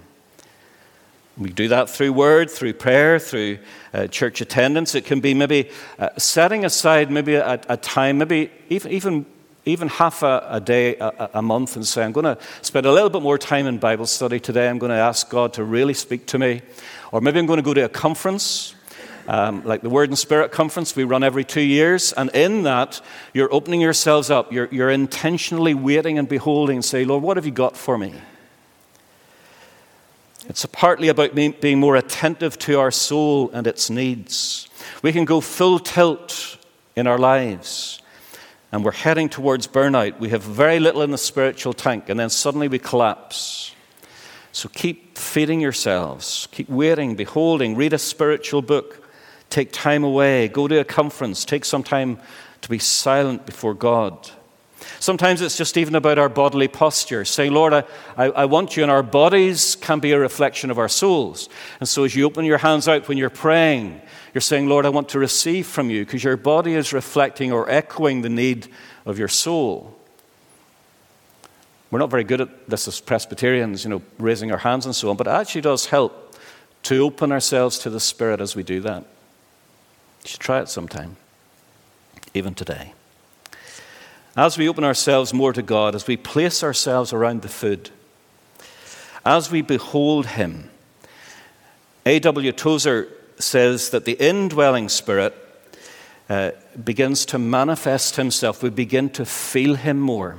We 1.39 1.52
do 1.52 1.69
that 1.69 1.89
through 1.89 2.12
word, 2.12 2.52
through 2.52 2.73
prayer, 2.73 3.17
through 3.17 3.60
uh, 3.93 4.08
church 4.08 4.41
attendance. 4.41 4.93
It 4.93 5.06
can 5.06 5.21
be 5.21 5.34
maybe 5.34 5.69
uh, 5.97 6.10
setting 6.17 6.65
aside 6.65 7.10
maybe 7.10 7.36
a, 7.36 7.62
a, 7.69 7.78
time, 7.78 8.17
maybe 8.17 8.52
even, 8.67 8.91
even, 8.91 9.25
even 9.65 9.88
half 9.88 10.21
a, 10.21 10.45
a 10.49 10.60
day 10.60 10.97
a, 10.97 11.30
a, 11.36 11.41
month, 11.41 11.78
and 11.78 11.88
say, 11.88 12.04
I'm 12.04 12.12
going 12.12 12.25
to 12.25 12.38
spend 12.62 12.86
a 12.86 12.91
little 12.91 13.10
bit 13.10 13.21
more 13.21 13.38
time 13.38 13.67
in 13.67 13.78
Bible 13.78 14.06
study 14.06 14.41
today. 14.41 14.67
I'm 14.67 14.80
going 14.80 14.89
to 14.89 14.97
ask 14.97 15.30
God 15.30 15.54
to 15.54 15.63
really 15.63 15.93
speak 15.93 16.25
to 16.28 16.38
me. 16.38 16.62
Or 17.13 17.21
maybe 17.21 17.39
I'm 17.39 17.45
going 17.45 17.58
to 17.58 17.63
go 17.63 17.73
to 17.73 17.86
a 17.86 17.89
conference. 17.89 18.75
Um, 19.25 19.63
like 19.63 19.82
the 19.82 19.89
Word 19.89 20.10
and 20.10 20.17
Spirit 20.17 20.52
conference, 20.52 20.93
we 20.93 21.06
run 21.06 21.23
every 21.23 21.45
two 21.45 21.62
years, 21.62 22.13
and 22.13 22.32
in 22.32 22.63
that, 22.63 22.99
you're 23.32 23.54
opening 23.54 23.80
yourselves 23.80 24.30
up. 24.30 24.52
You're, 24.52 24.67
you're 24.71 24.89
intentionally 24.89 25.75
waiting 25.75 26.17
and 26.17 26.28
beholding 26.28 26.82
say, 26.82 27.06
Lord, 27.06 27.23
what 27.23 27.38
have 27.38 27.45
you 27.45 27.52
got 27.52 27.78
for 27.78 27.97
me? 27.97 28.13
It's 30.49 30.65
partly 30.65 31.09
about 31.09 31.35
being 31.35 31.79
more 31.79 31.95
attentive 31.95 32.57
to 32.59 32.79
our 32.79 32.89
soul 32.89 33.51
and 33.51 33.67
its 33.67 33.91
needs. 33.91 34.67
We 35.03 35.13
can 35.13 35.23
go 35.23 35.41
full 35.41 35.77
tilt 35.77 36.57
in 36.95 37.05
our 37.05 37.19
lives 37.19 38.01
and 38.71 38.83
we're 38.83 38.91
heading 38.91 39.29
towards 39.29 39.67
burnout. 39.67 40.19
We 40.19 40.29
have 40.29 40.41
very 40.41 40.79
little 40.79 41.03
in 41.03 41.12
the 41.12 41.19
spiritual 41.19 41.73
tank 41.73 42.09
and 42.09 42.19
then 42.19 42.31
suddenly 42.31 42.67
we 42.67 42.79
collapse. 42.79 43.75
So 44.51 44.69
keep 44.69 45.19
feeding 45.19 45.62
yourselves, 45.62 46.47
keep 46.51 46.67
waiting, 46.67 47.15
beholding, 47.15 47.75
read 47.75 47.93
a 47.93 47.99
spiritual 47.99 48.63
book, 48.63 49.07
take 49.51 49.71
time 49.71 50.03
away, 50.03 50.47
go 50.47 50.67
to 50.67 50.79
a 50.79 50.83
conference, 50.83 51.45
take 51.45 51.63
some 51.63 51.83
time 51.83 52.19
to 52.62 52.69
be 52.69 52.79
silent 52.79 53.45
before 53.45 53.75
God. 53.75 54.31
Sometimes 54.99 55.41
it's 55.41 55.58
just 55.58 55.78
even 55.78 55.95
about 55.95 56.17
our 56.17 56.30
bodily 56.30 56.67
posture, 56.67 57.25
saying, 57.25 57.54
Lord, 57.54 57.73
I, 57.73 57.84
I, 58.17 58.25
I, 58.25 58.45
want 58.45 58.75
you, 58.75 58.84
and 58.84 58.91
our 58.91 59.04
bodies 59.04 59.75
can 59.75 59.99
be 59.99 60.12
a 60.12 60.19
reflection 60.19 60.71
of 60.71 60.78
our 60.78 60.89
souls. 60.89 61.49
And 61.80 61.88
so 61.88 62.04
as 62.04 62.15
you 62.15 62.25
open 62.25 62.45
your 62.45 62.58
hands 62.58 62.88
out 62.88 63.08
when 63.08 63.17
you're 63.17 63.30
praying, 63.30 64.02
you're 64.34 64.41
saying, 64.41 64.67
Lord, 64.67 64.86
I 64.86 64.89
want 64.89 65.10
to 65.10 65.19
receive 65.19 65.67
from 65.67 65.89
you, 65.89 66.06
because 66.06 66.23
your 66.23 66.38
body 66.38 66.73
is 66.73 66.93
reflecting 66.93 67.52
or 67.52 67.69
echoing 67.69 68.21
the 68.21 68.30
need 68.30 68.67
of 69.06 69.19
your 69.19 69.28
soul. 69.28 69.95
We're 71.91 71.99
not 71.99 72.12
very 72.12 72.23
good 72.23 72.41
at 72.41 72.69
this 72.69 72.88
as 72.88 72.99
Presbyterians, 72.99 73.84
you 73.84 73.89
know, 73.89 74.02
raising 74.19 74.52
our 74.52 74.60
hands 74.60 74.86
and 74.86 74.95
so 74.95 75.10
on, 75.10 75.17
but 75.17 75.28
it 75.28 75.32
actually 75.32 75.62
does 75.62 75.88
help 75.88 76.36
to 76.84 77.04
open 77.04 77.32
ourselves 77.32 77.80
to 77.80 77.89
the 77.89 77.99
Spirit 77.99 78.41
as 78.41 78.56
we 78.56 78.63
do 78.63 78.80
that. 78.82 79.04
You 80.23 80.30
should 80.30 80.39
try 80.39 80.60
it 80.60 80.69
sometime, 80.69 81.17
even 82.34 82.54
today. 82.54 82.93
As 84.39 84.58
we 84.58 84.69
open 84.69 84.86
ourselves 84.86 85.34
more 85.34 85.52
to 85.52 85.62
God, 85.62 85.95
as 85.95 86.08
we 86.08 86.15
place 86.15 86.63
ourselves 86.63 87.12
around 87.12 87.41
the 87.41 87.49
food, 87.49 87.89
as 89.25 89.52
we 89.52 89.62
behold 89.62 90.28
Him, 90.28 90.69
A.W. 92.06 92.54
Tozer 92.54 93.10
says 93.38 93.89
that 93.89 94.06
the 94.06 94.13
indwelling 94.13 94.88
Spirit 94.88 95.36
uh, 96.30 96.52
begins 96.82 97.25
to 97.25 97.38
manifest 97.38 98.15
Himself. 98.15 98.63
We 98.63 98.69
begin 98.69 99.10
to 99.10 99.25
feel 99.25 99.75
Him 99.75 99.99
more. 99.99 100.38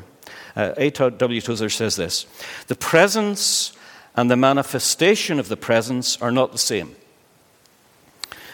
Uh, 0.57 0.73
A.W. 0.79 1.41
Tozer 1.43 1.69
says 1.69 1.97
this 1.97 2.25
The 2.69 2.77
presence 2.77 3.75
and 4.17 4.31
the 4.31 4.37
manifestation 4.37 5.39
of 5.39 5.49
the 5.51 5.59
presence 5.59 6.17
are 6.23 6.33
not 6.33 6.53
the 6.53 6.59
same. 6.59 6.97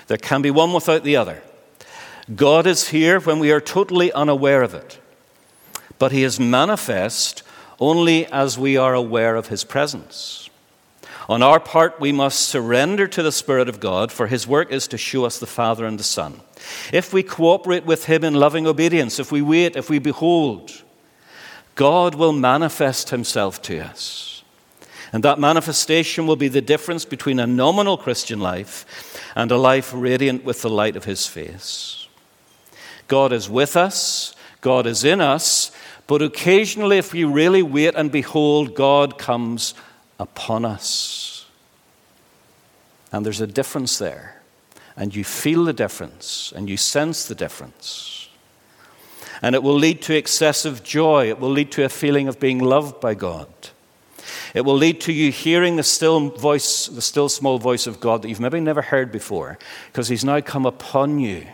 There 0.09 0.19
can 0.19 0.43
be 0.43 0.51
one 0.51 0.73
without 0.73 1.05
the 1.05 1.15
other. 1.15 1.41
God 2.35 2.67
is 2.67 2.89
here 2.89 3.21
when 3.21 3.39
we 3.39 3.53
are 3.53 3.61
totally 3.61 4.11
unaware 4.13 4.63
of 4.63 4.75
it 4.75 4.99
but 5.99 6.13
he 6.13 6.23
is 6.23 6.41
manifest 6.41 7.43
only 7.79 8.27
as 8.27 8.59
we 8.59 8.77
are 8.77 8.95
aware 8.95 9.37
of 9.37 9.49
his 9.49 9.65
presence. 9.65 10.49
On 11.29 11.43
our 11.43 11.59
part, 11.59 12.01
we 12.01 12.13
must 12.13 12.41
surrender 12.41 13.09
to 13.09 13.23
the 13.23 13.33
Spirit 13.33 13.69
of 13.69 13.81
God, 13.81 14.13
for 14.13 14.29
his 14.29 14.47
work 14.47 14.71
is 14.71 14.87
to 14.89 14.99
show 14.99 15.25
us 15.25 15.39
the 15.39 15.47
Father 15.47 15.85
and 15.85 15.99
the 15.99 16.05
Son. 16.05 16.41
If 16.93 17.13
we 17.13 17.23
cooperate 17.23 17.85
with 17.85 18.05
him 18.07 18.23
in 18.23 18.35
loving 18.35 18.67
obedience, 18.67 19.19
if 19.19 19.33
we 19.33 19.43
wait, 19.43 19.75
if 19.75 19.91
we 19.91 19.99
behold, 19.99 20.83
God 21.75 22.15
will 22.15 22.33
manifest 22.33 23.11
himself 23.11 23.61
to 23.63 23.81
us. 23.81 24.45
And 25.13 25.23
that 25.25 25.39
manifestation 25.39 26.27
will 26.27 26.37
be 26.37 26.49
the 26.49 26.61
difference 26.61 27.05
between 27.05 27.41
a 27.41 27.47
nominal 27.47 27.97
Christian 27.97 28.41
life 28.41 29.31
and 29.35 29.51
a 29.51 29.57
life 29.57 29.93
radiant 29.95 30.45
with 30.45 30.63
the 30.63 30.71
light 30.71 30.97
of 30.97 31.05
his 31.05 31.27
face. 31.27 32.07
God 33.09 33.33
is 33.33 33.49
with 33.49 33.77
us, 33.77 34.35
God 34.61 34.87
is 34.87 35.05
in 35.05 35.21
us, 35.21 35.71
but 36.07 36.23
occasionally, 36.23 36.99
if 36.99 37.13
we 37.13 37.25
really 37.25 37.63
wait 37.63 37.95
and 37.95 38.13
behold, 38.13 38.75
God 38.75 39.19
comes 39.19 39.75
upon 40.19 40.65
us. 40.65 41.47
And 43.13 43.27
there's 43.27 43.41
a 43.41 43.47
difference 43.47 43.99
there. 43.99 44.41
And 44.97 45.15
you 45.15 45.25
feel 45.25 45.65
the 45.65 45.73
difference, 45.73 46.53
and 46.57 46.71
you 46.71 46.77
sense 46.77 47.27
the 47.27 47.35
difference. 47.35 48.29
And 49.43 49.55
it 49.55 49.63
will 49.63 49.75
lead 49.75 50.01
to 50.03 50.17
excessive 50.17 50.83
joy. 50.83 51.29
It 51.29 51.39
will 51.39 51.51
lead 51.51 51.71
to 51.73 51.85
a 51.85 51.89
feeling 51.89 52.29
of 52.29 52.41
being 52.41 52.61
loved 52.61 53.01
by 53.01 53.15
God. 53.15 53.49
It 54.55 54.63
will 54.63 54.77
lead 54.77 55.03
to 55.03 55.13
you 55.13 55.31
hearing 55.31 55.77
the 55.77 55.83
still 55.83 56.31
voice, 56.31 56.87
the 56.87 57.03
still 57.03 57.29
small 57.29 57.59
voice 57.59 57.87
of 57.87 58.01
God 58.01 58.23
that 58.23 58.29
you've 58.29 58.41
maybe 58.41 58.61
never 58.61 58.81
heard 58.81 59.13
before, 59.13 59.59
because 59.93 60.09
He's 60.09 60.25
now 60.25 60.41
come 60.41 60.65
upon 60.65 61.19
you 61.19 61.47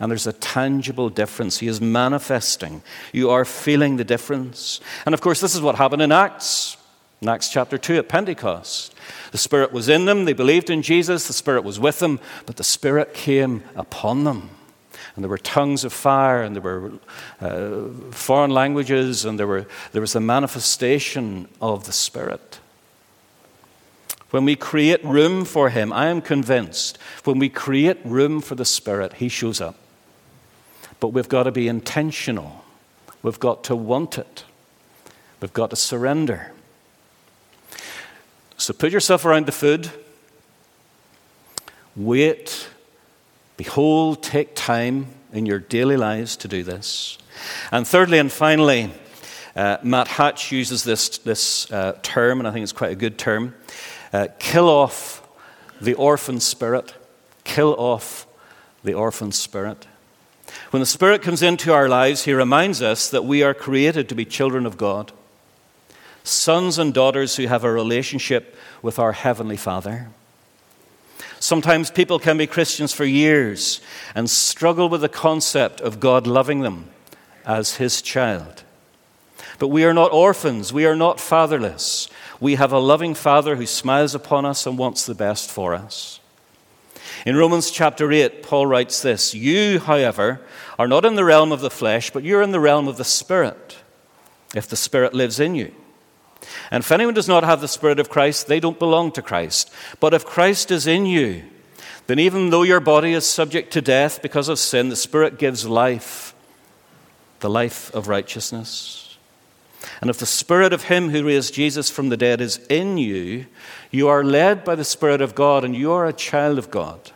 and 0.00 0.10
there's 0.10 0.26
a 0.26 0.32
tangible 0.32 1.08
difference. 1.08 1.58
He 1.58 1.68
is 1.68 1.80
manifesting. 1.80 2.82
You 3.12 3.30
are 3.30 3.44
feeling 3.44 3.96
the 3.96 4.04
difference. 4.04 4.80
And 5.06 5.14
of 5.14 5.20
course, 5.20 5.40
this 5.40 5.54
is 5.54 5.60
what 5.60 5.76
happened 5.76 6.02
in 6.02 6.12
Acts, 6.12 6.76
in 7.20 7.28
Acts 7.28 7.48
chapter 7.48 7.78
2 7.78 7.96
at 7.96 8.08
Pentecost. 8.08 8.94
The 9.30 9.38
Spirit 9.38 9.72
was 9.72 9.88
in 9.88 10.04
them, 10.04 10.24
they 10.24 10.32
believed 10.32 10.70
in 10.70 10.82
Jesus, 10.82 11.26
the 11.26 11.32
Spirit 11.32 11.64
was 11.64 11.78
with 11.78 12.00
them, 12.00 12.20
but 12.46 12.56
the 12.56 12.64
Spirit 12.64 13.14
came 13.14 13.62
upon 13.74 14.24
them. 14.24 14.50
And 15.14 15.22
there 15.22 15.30
were 15.30 15.38
tongues 15.38 15.84
of 15.84 15.92
fire, 15.92 16.42
and 16.42 16.56
there 16.56 16.62
were 16.62 16.92
uh, 17.40 18.10
foreign 18.10 18.50
languages, 18.50 19.24
and 19.24 19.38
there, 19.38 19.46
were, 19.46 19.66
there 19.92 20.00
was 20.00 20.16
a 20.16 20.20
manifestation 20.20 21.48
of 21.60 21.84
the 21.84 21.92
Spirit. 21.92 22.58
When 24.30 24.44
we 24.44 24.56
create 24.56 25.04
room 25.04 25.44
for 25.44 25.70
Him, 25.70 25.92
I 25.92 26.06
am 26.06 26.20
convinced, 26.20 26.98
when 27.22 27.38
we 27.38 27.48
create 27.48 27.98
room 28.04 28.40
for 28.40 28.56
the 28.56 28.64
Spirit, 28.64 29.14
He 29.14 29.28
shows 29.28 29.60
up. 29.60 29.76
But 31.00 31.08
we've 31.08 31.28
got 31.28 31.44
to 31.44 31.52
be 31.52 31.68
intentional. 31.68 32.64
We've 33.22 33.40
got 33.40 33.64
to 33.64 33.76
want 33.76 34.18
it. 34.18 34.44
We've 35.40 35.52
got 35.52 35.70
to 35.70 35.76
surrender. 35.76 36.52
So 38.56 38.72
put 38.72 38.92
yourself 38.92 39.24
around 39.24 39.46
the 39.46 39.52
food. 39.52 39.90
Wait. 41.96 42.68
Behold, 43.56 44.22
take 44.22 44.54
time 44.54 45.06
in 45.32 45.46
your 45.46 45.58
daily 45.58 45.96
lives 45.96 46.36
to 46.38 46.48
do 46.48 46.62
this. 46.62 47.18
And 47.70 47.86
thirdly 47.86 48.18
and 48.18 48.30
finally, 48.30 48.90
uh, 49.54 49.78
Matt 49.82 50.08
Hatch 50.08 50.50
uses 50.50 50.82
this, 50.84 51.18
this 51.18 51.70
uh, 51.70 51.98
term, 52.02 52.40
and 52.40 52.48
I 52.48 52.52
think 52.52 52.62
it's 52.62 52.72
quite 52.72 52.92
a 52.92 52.96
good 52.96 53.18
term 53.18 53.54
uh, 54.14 54.28
kill 54.38 54.68
off 54.68 55.26
the 55.80 55.94
orphan 55.94 56.38
spirit. 56.38 56.94
Kill 57.42 57.74
off 57.74 58.26
the 58.84 58.94
orphan 58.94 59.32
spirit. 59.32 59.86
When 60.74 60.80
the 60.80 60.86
Spirit 60.86 61.22
comes 61.22 61.40
into 61.40 61.72
our 61.72 61.88
lives, 61.88 62.24
He 62.24 62.32
reminds 62.32 62.82
us 62.82 63.08
that 63.10 63.24
we 63.24 63.44
are 63.44 63.54
created 63.54 64.08
to 64.08 64.16
be 64.16 64.24
children 64.24 64.66
of 64.66 64.76
God, 64.76 65.12
sons 66.24 66.80
and 66.80 66.92
daughters 66.92 67.36
who 67.36 67.46
have 67.46 67.62
a 67.62 67.70
relationship 67.70 68.56
with 68.82 68.98
our 68.98 69.12
Heavenly 69.12 69.56
Father. 69.56 70.08
Sometimes 71.38 71.92
people 71.92 72.18
can 72.18 72.36
be 72.36 72.48
Christians 72.48 72.92
for 72.92 73.04
years 73.04 73.80
and 74.16 74.28
struggle 74.28 74.88
with 74.88 75.02
the 75.02 75.08
concept 75.08 75.80
of 75.80 76.00
God 76.00 76.26
loving 76.26 76.62
them 76.62 76.86
as 77.46 77.76
His 77.76 78.02
child. 78.02 78.64
But 79.60 79.68
we 79.68 79.84
are 79.84 79.94
not 79.94 80.12
orphans, 80.12 80.72
we 80.72 80.86
are 80.86 80.96
not 80.96 81.20
fatherless. 81.20 82.08
We 82.40 82.56
have 82.56 82.72
a 82.72 82.80
loving 82.80 83.14
Father 83.14 83.54
who 83.54 83.66
smiles 83.66 84.12
upon 84.12 84.44
us 84.44 84.66
and 84.66 84.76
wants 84.76 85.06
the 85.06 85.14
best 85.14 85.52
for 85.52 85.72
us. 85.72 86.18
In 87.26 87.36
Romans 87.36 87.70
chapter 87.70 88.10
8, 88.10 88.42
Paul 88.42 88.66
writes 88.66 89.02
this 89.02 89.34
You, 89.34 89.78
however, 89.78 90.40
are 90.78 90.88
not 90.88 91.04
in 91.04 91.14
the 91.14 91.24
realm 91.24 91.52
of 91.52 91.60
the 91.60 91.70
flesh, 91.70 92.10
but 92.10 92.24
you're 92.24 92.42
in 92.42 92.52
the 92.52 92.60
realm 92.60 92.88
of 92.88 92.96
the 92.96 93.04
Spirit, 93.04 93.78
if 94.54 94.68
the 94.68 94.76
Spirit 94.76 95.14
lives 95.14 95.40
in 95.40 95.54
you. 95.54 95.74
And 96.70 96.82
if 96.82 96.92
anyone 96.92 97.14
does 97.14 97.28
not 97.28 97.44
have 97.44 97.60
the 97.60 97.68
Spirit 97.68 97.98
of 97.98 98.10
Christ, 98.10 98.46
they 98.46 98.60
don't 98.60 98.78
belong 98.78 99.12
to 99.12 99.22
Christ. 99.22 99.72
But 100.00 100.14
if 100.14 100.24
Christ 100.24 100.70
is 100.70 100.86
in 100.86 101.06
you, 101.06 101.44
then 102.06 102.18
even 102.18 102.50
though 102.50 102.62
your 102.62 102.80
body 102.80 103.12
is 103.12 103.26
subject 103.26 103.72
to 103.72 103.80
death 103.80 104.20
because 104.20 104.48
of 104.48 104.58
sin, 104.58 104.88
the 104.88 104.96
Spirit 104.96 105.38
gives 105.38 105.66
life, 105.66 106.34
the 107.40 107.50
life 107.50 107.94
of 107.94 108.08
righteousness. 108.08 109.03
And 110.00 110.10
if 110.10 110.18
the 110.18 110.26
Spirit 110.26 110.72
of 110.72 110.84
Him 110.84 111.10
who 111.10 111.24
raised 111.24 111.54
Jesus 111.54 111.90
from 111.90 112.08
the 112.08 112.16
dead 112.16 112.40
is 112.40 112.58
in 112.68 112.98
you, 112.98 113.46
you 113.90 114.08
are 114.08 114.24
led 114.24 114.64
by 114.64 114.74
the 114.74 114.84
Spirit 114.84 115.20
of 115.20 115.34
God 115.34 115.64
and 115.64 115.74
you 115.74 115.92
are 115.92 116.06
a 116.06 116.12
child 116.12 116.58
of 116.58 116.70
God. 116.70 117.12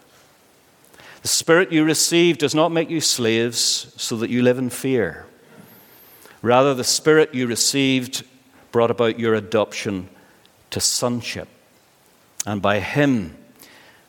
The 1.22 1.28
Spirit 1.28 1.72
you 1.72 1.84
receive 1.84 2.38
does 2.38 2.54
not 2.54 2.72
make 2.72 2.90
you 2.90 3.00
slaves 3.00 3.92
so 3.96 4.16
that 4.16 4.30
you 4.30 4.42
live 4.42 4.58
in 4.58 4.70
fear. 4.70 5.26
Rather, 6.42 6.74
the 6.74 6.84
Spirit 6.84 7.34
you 7.34 7.46
received 7.46 8.24
brought 8.70 8.90
about 8.90 9.18
your 9.18 9.34
adoption 9.34 10.08
to 10.70 10.80
sonship. 10.80 11.48
And 12.46 12.62
by 12.62 12.80
Him 12.80 13.36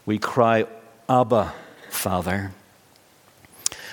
we 0.06 0.19
cry, 0.19 0.65
Abba, 1.08 1.54
Father. 1.89 2.52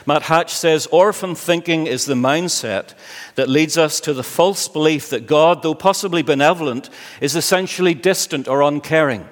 Matt 0.07 0.23
Hatch 0.23 0.55
says 0.55 0.87
orphan 0.92 1.35
thinking 1.35 1.88
is 1.88 2.05
the 2.05 2.14
mindset 2.14 2.95
that 3.35 3.49
leads 3.49 3.77
us 3.77 3.99
to 4.01 4.14
the 4.14 4.23
false 4.23 4.69
belief 4.69 5.11
that 5.11 5.27
God, 5.27 5.62
though 5.62 5.75
possibly 5.75 6.23
benevolent, 6.23 6.88
is 7.21 7.35
essentially 7.35 7.92
distant 7.92 8.47
or 8.47 8.62
uncaring. 8.62 9.29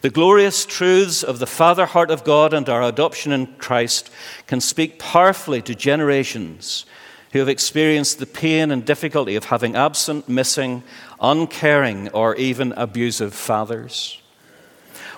The 0.00 0.10
glorious 0.10 0.66
truths 0.66 1.22
of 1.22 1.38
the 1.38 1.46
Father 1.46 1.86
heart 1.86 2.10
of 2.10 2.24
God 2.24 2.52
and 2.52 2.68
our 2.68 2.82
adoption 2.82 3.30
in 3.30 3.46
Christ 3.58 4.10
can 4.48 4.60
speak 4.60 4.98
powerfully 4.98 5.62
to 5.62 5.76
generations 5.76 6.84
who 7.32 7.38
have 7.38 7.48
experienced 7.48 8.18
the 8.18 8.26
pain 8.26 8.72
and 8.72 8.84
difficulty 8.84 9.36
of 9.36 9.44
having 9.44 9.76
absent, 9.76 10.28
missing, 10.28 10.82
uncaring, 11.20 12.08
or 12.08 12.34
even 12.34 12.72
abusive 12.72 13.32
fathers. 13.32 14.21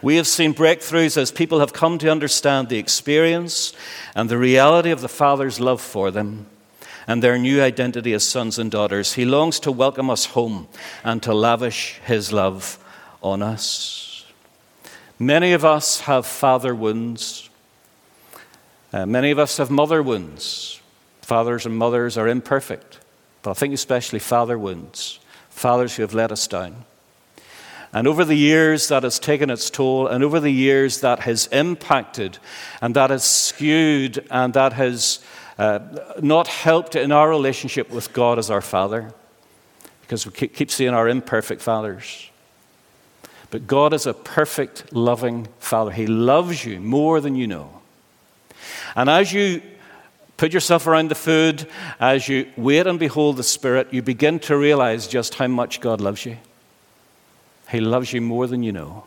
We 0.05 0.17
have 0.17 0.27
seen 0.27 0.53
breakthroughs 0.53 1.17
as 1.17 1.33
people 1.33 1.61
have 1.61 1.73
come 1.73 1.97
to 1.97 2.11
understand 2.11 2.69
the 2.69 2.77
experience 2.77 3.73
and 4.15 4.29
the 4.29 4.37
reality 4.37 4.91
of 4.91 5.01
the 5.01 5.09
Father's 5.09 5.61
love 5.61 5.81
for 5.81 6.11
them 6.11 6.45
and 7.07 7.23
their 7.23 7.39
new 7.39 7.63
identity 7.63 8.13
as 8.13 8.23
sons 8.23 8.59
and 8.59 8.71
daughters. 8.71 9.15
He 9.15 9.25
longs 9.25 9.59
to 9.61 9.73
welcome 9.73 10.11
us 10.11 10.27
home 10.27 10.69
and 11.05 11.23
to 11.23 11.33
lavish 11.33 12.01
His 12.05 12.35
love 12.35 12.79
on 13.23 13.41
us. 13.41 14.27
Many 15.19 15.55
of 15.55 15.65
us 15.65 16.01
have 16.01 16.27
father 16.27 16.75
wounds. 16.75 17.49
Uh, 18.93 19.07
many 19.07 19.31
of 19.31 19.39
us 19.39 19.57
have 19.57 19.71
mother 19.71 20.03
wounds. 20.03 20.83
Fathers 21.23 21.65
and 21.65 21.79
mothers 21.79 22.19
are 22.19 22.29
imperfect, 22.29 23.01
but 23.41 23.53
I 23.53 23.55
think 23.55 23.73
especially 23.73 24.19
father 24.19 24.59
wounds, 24.59 25.19
fathers 25.49 25.97
who 25.97 26.03
have 26.03 26.13
let 26.13 26.31
us 26.31 26.47
down. 26.47 26.85
And 27.95 28.09
over 28.09 28.25
the 28.25 28.35
years, 28.35 28.89
that 28.89 29.05
has 29.05 29.21
taken 29.21 29.51
its 29.51 29.71
toll, 29.71 30.09
and 30.09 30.25
over 30.25 30.41
the 30.41 30.51
years, 30.51 31.01
that 31.01 31.21
has 31.21 31.47
impacted, 31.47 32.39
and 32.83 32.97
that 32.97 33.11
has 33.11 33.23
skewed, 33.23 34.27
and 34.33 34.53
that 34.55 34.73
has 34.73 35.21
uh, 35.59 35.79
not 36.21 36.49
helped 36.49 36.97
in 36.97 37.13
our 37.13 37.31
relationship 37.31 37.91
with 37.91 38.13
God 38.13 38.41
as 38.41 38.51
our 38.51 38.61
Father, 38.61 39.15
because 40.03 40.27
we 40.27 40.33
keep 40.33 40.73
seeing 40.73 40.93
our 40.93 41.09
imperfect 41.09 41.63
fathers. 41.63 42.31
But 43.53 43.69
God 43.69 43.93
is 43.93 44.07
a 44.07 44.13
perfect, 44.13 44.93
loving 44.93 45.47
Father. 45.61 45.93
He 45.93 46.09
loves 46.09 46.65
you 46.65 46.81
more 46.81 47.21
than 47.21 47.37
you 47.37 47.47
know. 47.47 47.81
And 48.97 49.09
as 49.09 49.33
you 49.33 49.63
put 50.37 50.53
yourself 50.53 50.89
around 50.89 51.11
the 51.11 51.15
food, 51.15 51.69
as 52.01 52.29
you 52.29 52.51
wait 52.57 52.89
and 52.89 52.99
behold 52.99 53.37
the 53.37 53.45
Spirit, 53.45 53.93
you 53.93 54.03
begin 54.03 54.41
to 54.41 54.57
realize 54.57 55.07
just 55.07 55.37
how 55.37 55.47
much 55.47 55.81
God 55.81 56.01
loves 56.01 56.27
you. 56.27 56.39
He 57.71 57.81
loves 57.81 58.13
you 58.13 58.21
more 58.21 58.47
than 58.47 58.63
you 58.63 58.73
know. 58.73 59.05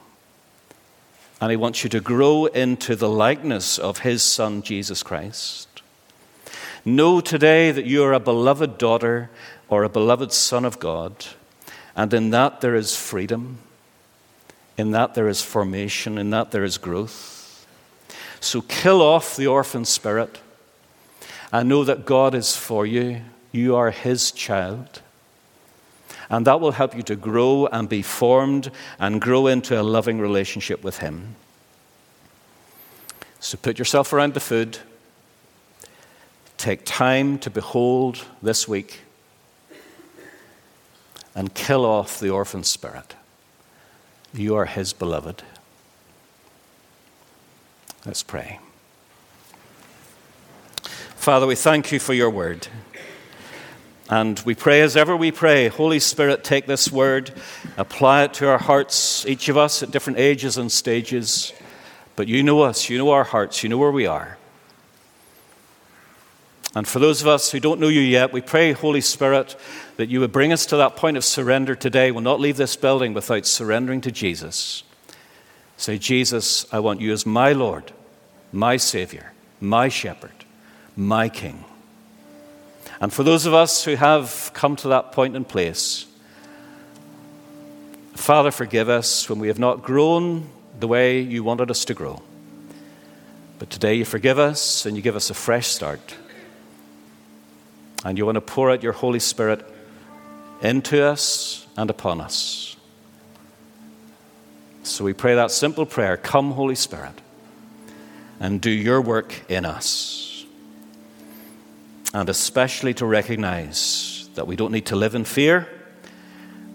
And 1.39 1.51
He 1.51 1.57
wants 1.57 1.83
you 1.83 1.89
to 1.91 1.99
grow 1.99 2.45
into 2.45 2.95
the 2.95 3.09
likeness 3.09 3.77
of 3.77 3.99
His 3.99 4.23
Son, 4.23 4.61
Jesus 4.61 5.03
Christ. 5.03 5.67
Know 6.83 7.19
today 7.21 7.71
that 7.71 7.85
you 7.85 8.03
are 8.03 8.13
a 8.13 8.19
beloved 8.19 8.77
daughter 8.77 9.29
or 9.69 9.83
a 9.83 9.89
beloved 9.89 10.31
son 10.31 10.63
of 10.63 10.79
God, 10.79 11.25
and 11.95 12.13
in 12.13 12.29
that 12.29 12.61
there 12.61 12.75
is 12.75 12.95
freedom, 12.95 13.57
in 14.77 14.91
that 14.91 15.13
there 15.13 15.27
is 15.27 15.41
formation, 15.41 16.17
in 16.17 16.29
that 16.29 16.51
there 16.51 16.63
is 16.63 16.77
growth. 16.77 17.67
So 18.39 18.61
kill 18.61 19.01
off 19.01 19.35
the 19.35 19.47
orphan 19.47 19.83
spirit 19.83 20.39
and 21.51 21.67
know 21.67 21.83
that 21.83 22.05
God 22.05 22.33
is 22.33 22.55
for 22.55 22.85
you. 22.85 23.21
You 23.51 23.75
are 23.75 23.91
His 23.91 24.31
child. 24.31 25.01
And 26.29 26.45
that 26.45 26.59
will 26.59 26.71
help 26.71 26.95
you 26.95 27.03
to 27.03 27.15
grow 27.15 27.67
and 27.67 27.87
be 27.87 28.01
formed 28.01 28.71
and 28.99 29.21
grow 29.21 29.47
into 29.47 29.79
a 29.79 29.83
loving 29.83 30.19
relationship 30.19 30.83
with 30.83 30.99
Him. 30.99 31.35
So 33.39 33.57
put 33.57 33.79
yourself 33.79 34.11
around 34.11 34.33
the 34.33 34.39
food. 34.39 34.79
Take 36.57 36.81
time 36.85 37.37
to 37.39 37.49
behold 37.49 38.25
this 38.41 38.67
week 38.67 39.01
and 41.35 41.53
kill 41.53 41.85
off 41.85 42.19
the 42.19 42.29
orphan 42.29 42.63
spirit. 42.63 43.15
You 44.33 44.55
are 44.55 44.65
His 44.65 44.91
beloved. 44.91 45.43
Let's 48.05 48.23
pray. 48.23 48.59
Father, 51.15 51.45
we 51.45 51.55
thank 51.55 51.91
you 51.91 51.99
for 51.99 52.13
your 52.13 52.29
word. 52.29 52.67
And 54.09 54.39
we 54.45 54.55
pray 54.55 54.81
as 54.81 54.95
ever 54.95 55.17
we 55.17 55.31
pray, 55.31 55.67
Holy 55.67 55.99
Spirit, 55.99 56.43
take 56.43 56.65
this 56.65 56.89
word, 56.89 57.31
apply 57.75 58.23
it 58.23 58.33
to 58.35 58.47
our 58.47 58.57
hearts, 58.57 59.25
each 59.25 59.49
of 59.49 59.57
us 59.57 59.83
at 59.83 59.91
different 59.91 60.19
ages 60.19 60.57
and 60.57 60.71
stages. 60.71 61.51
But 62.15 62.29
you 62.29 62.41
know 62.41 62.61
us, 62.61 62.89
you 62.89 62.97
know 62.97 63.11
our 63.11 63.25
hearts, 63.25 63.63
you 63.63 63.69
know 63.69 63.77
where 63.77 63.91
we 63.91 64.05
are. 64.05 64.37
And 66.73 66.87
for 66.87 66.99
those 66.99 67.21
of 67.21 67.27
us 67.27 67.51
who 67.51 67.59
don't 67.59 67.79
know 67.79 67.87
you 67.87 68.01
yet, 68.01 68.31
we 68.31 68.39
pray, 68.39 68.71
Holy 68.71 69.01
Spirit, 69.01 69.55
that 69.97 70.09
you 70.09 70.19
would 70.21 70.31
bring 70.31 70.53
us 70.53 70.65
to 70.67 70.77
that 70.77 70.95
point 70.95 71.17
of 71.17 71.25
surrender 71.25 71.75
today. 71.75 72.11
We'll 72.11 72.21
not 72.21 72.39
leave 72.39 72.57
this 72.57 72.75
building 72.75 73.13
without 73.13 73.45
surrendering 73.45 73.99
to 74.01 74.11
Jesus. 74.11 74.83
Say, 75.75 75.97
Jesus, 75.97 76.65
I 76.71 76.79
want 76.79 77.01
you 77.01 77.11
as 77.11 77.25
my 77.25 77.51
Lord, 77.51 77.91
my 78.51 78.77
Savior, 78.77 79.33
my 79.59 79.89
Shepherd, 79.89 80.45
my 80.95 81.29
King. 81.29 81.65
And 82.99 83.13
for 83.13 83.23
those 83.23 83.45
of 83.45 83.53
us 83.53 83.83
who 83.83 83.95
have 83.95 84.51
come 84.53 84.75
to 84.77 84.87
that 84.89 85.11
point 85.11 85.35
and 85.35 85.47
place, 85.47 86.05
Father, 88.15 88.49
forgive 88.49 88.89
us 88.89 89.29
when 89.29 89.39
we 89.39 89.47
have 89.47 89.59
not 89.59 89.83
grown 89.83 90.49
the 90.79 90.87
way 90.87 91.19
you 91.19 91.43
wanted 91.43 91.69
us 91.69 91.85
to 91.85 91.93
grow. 91.93 92.21
But 93.59 93.69
today 93.69 93.95
you 93.95 94.05
forgive 94.05 94.39
us 94.39 94.85
and 94.85 94.95
you 94.95 95.03
give 95.03 95.15
us 95.15 95.29
a 95.29 95.35
fresh 95.35 95.67
start. 95.67 96.15
And 98.03 98.17
you 98.17 98.25
want 98.25 98.35
to 98.35 98.41
pour 98.41 98.71
out 98.71 98.83
your 98.83 98.93
Holy 98.93 99.19
Spirit 99.19 99.65
into 100.61 101.03
us 101.03 101.67
and 101.77 101.89
upon 101.89 102.19
us. 102.19 102.75
So 104.83 105.03
we 105.03 105.13
pray 105.13 105.35
that 105.35 105.51
simple 105.51 105.85
prayer 105.85 106.17
Come, 106.17 106.51
Holy 106.51 106.75
Spirit, 106.75 107.21
and 108.39 108.59
do 108.59 108.71
your 108.71 109.01
work 109.01 109.43
in 109.49 109.65
us 109.65 110.26
and 112.13 112.29
especially 112.29 112.93
to 112.95 113.05
recognize 113.05 114.29
that 114.35 114.47
we 114.47 114.55
don't 114.55 114.71
need 114.71 114.85
to 114.87 114.95
live 114.95 115.15
in 115.15 115.25
fear. 115.25 115.67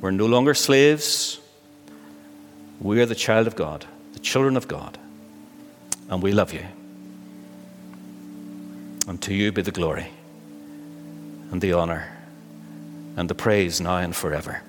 We're 0.01 0.11
no 0.11 0.27
longer 0.27 0.55
slaves. 0.55 1.41
We 2.81 3.01
are 3.01 3.07
the 3.07 3.15
child 3.15 3.47
of 3.47 3.57
God, 3.57 3.87
the 4.13 4.19
children 4.19 4.57
of 4.57 4.67
God, 4.67 4.99
and 6.09 6.23
we 6.23 6.33
love 6.33 6.53
you. 6.53 6.67
And 9.07 9.21
to 9.23 9.35
you 9.35 9.53
be 9.53 9.63
the 9.63 9.73
glory 9.73 10.09
and 11.51 11.61
the 11.61 11.73
honor 11.73 12.17
and 13.17 13.29
the 13.29 13.35
praise 13.35 13.81
now 13.81 13.99
and 13.99 14.15
forever. 14.15 14.63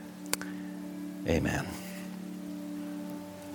Amen. 1.27 1.65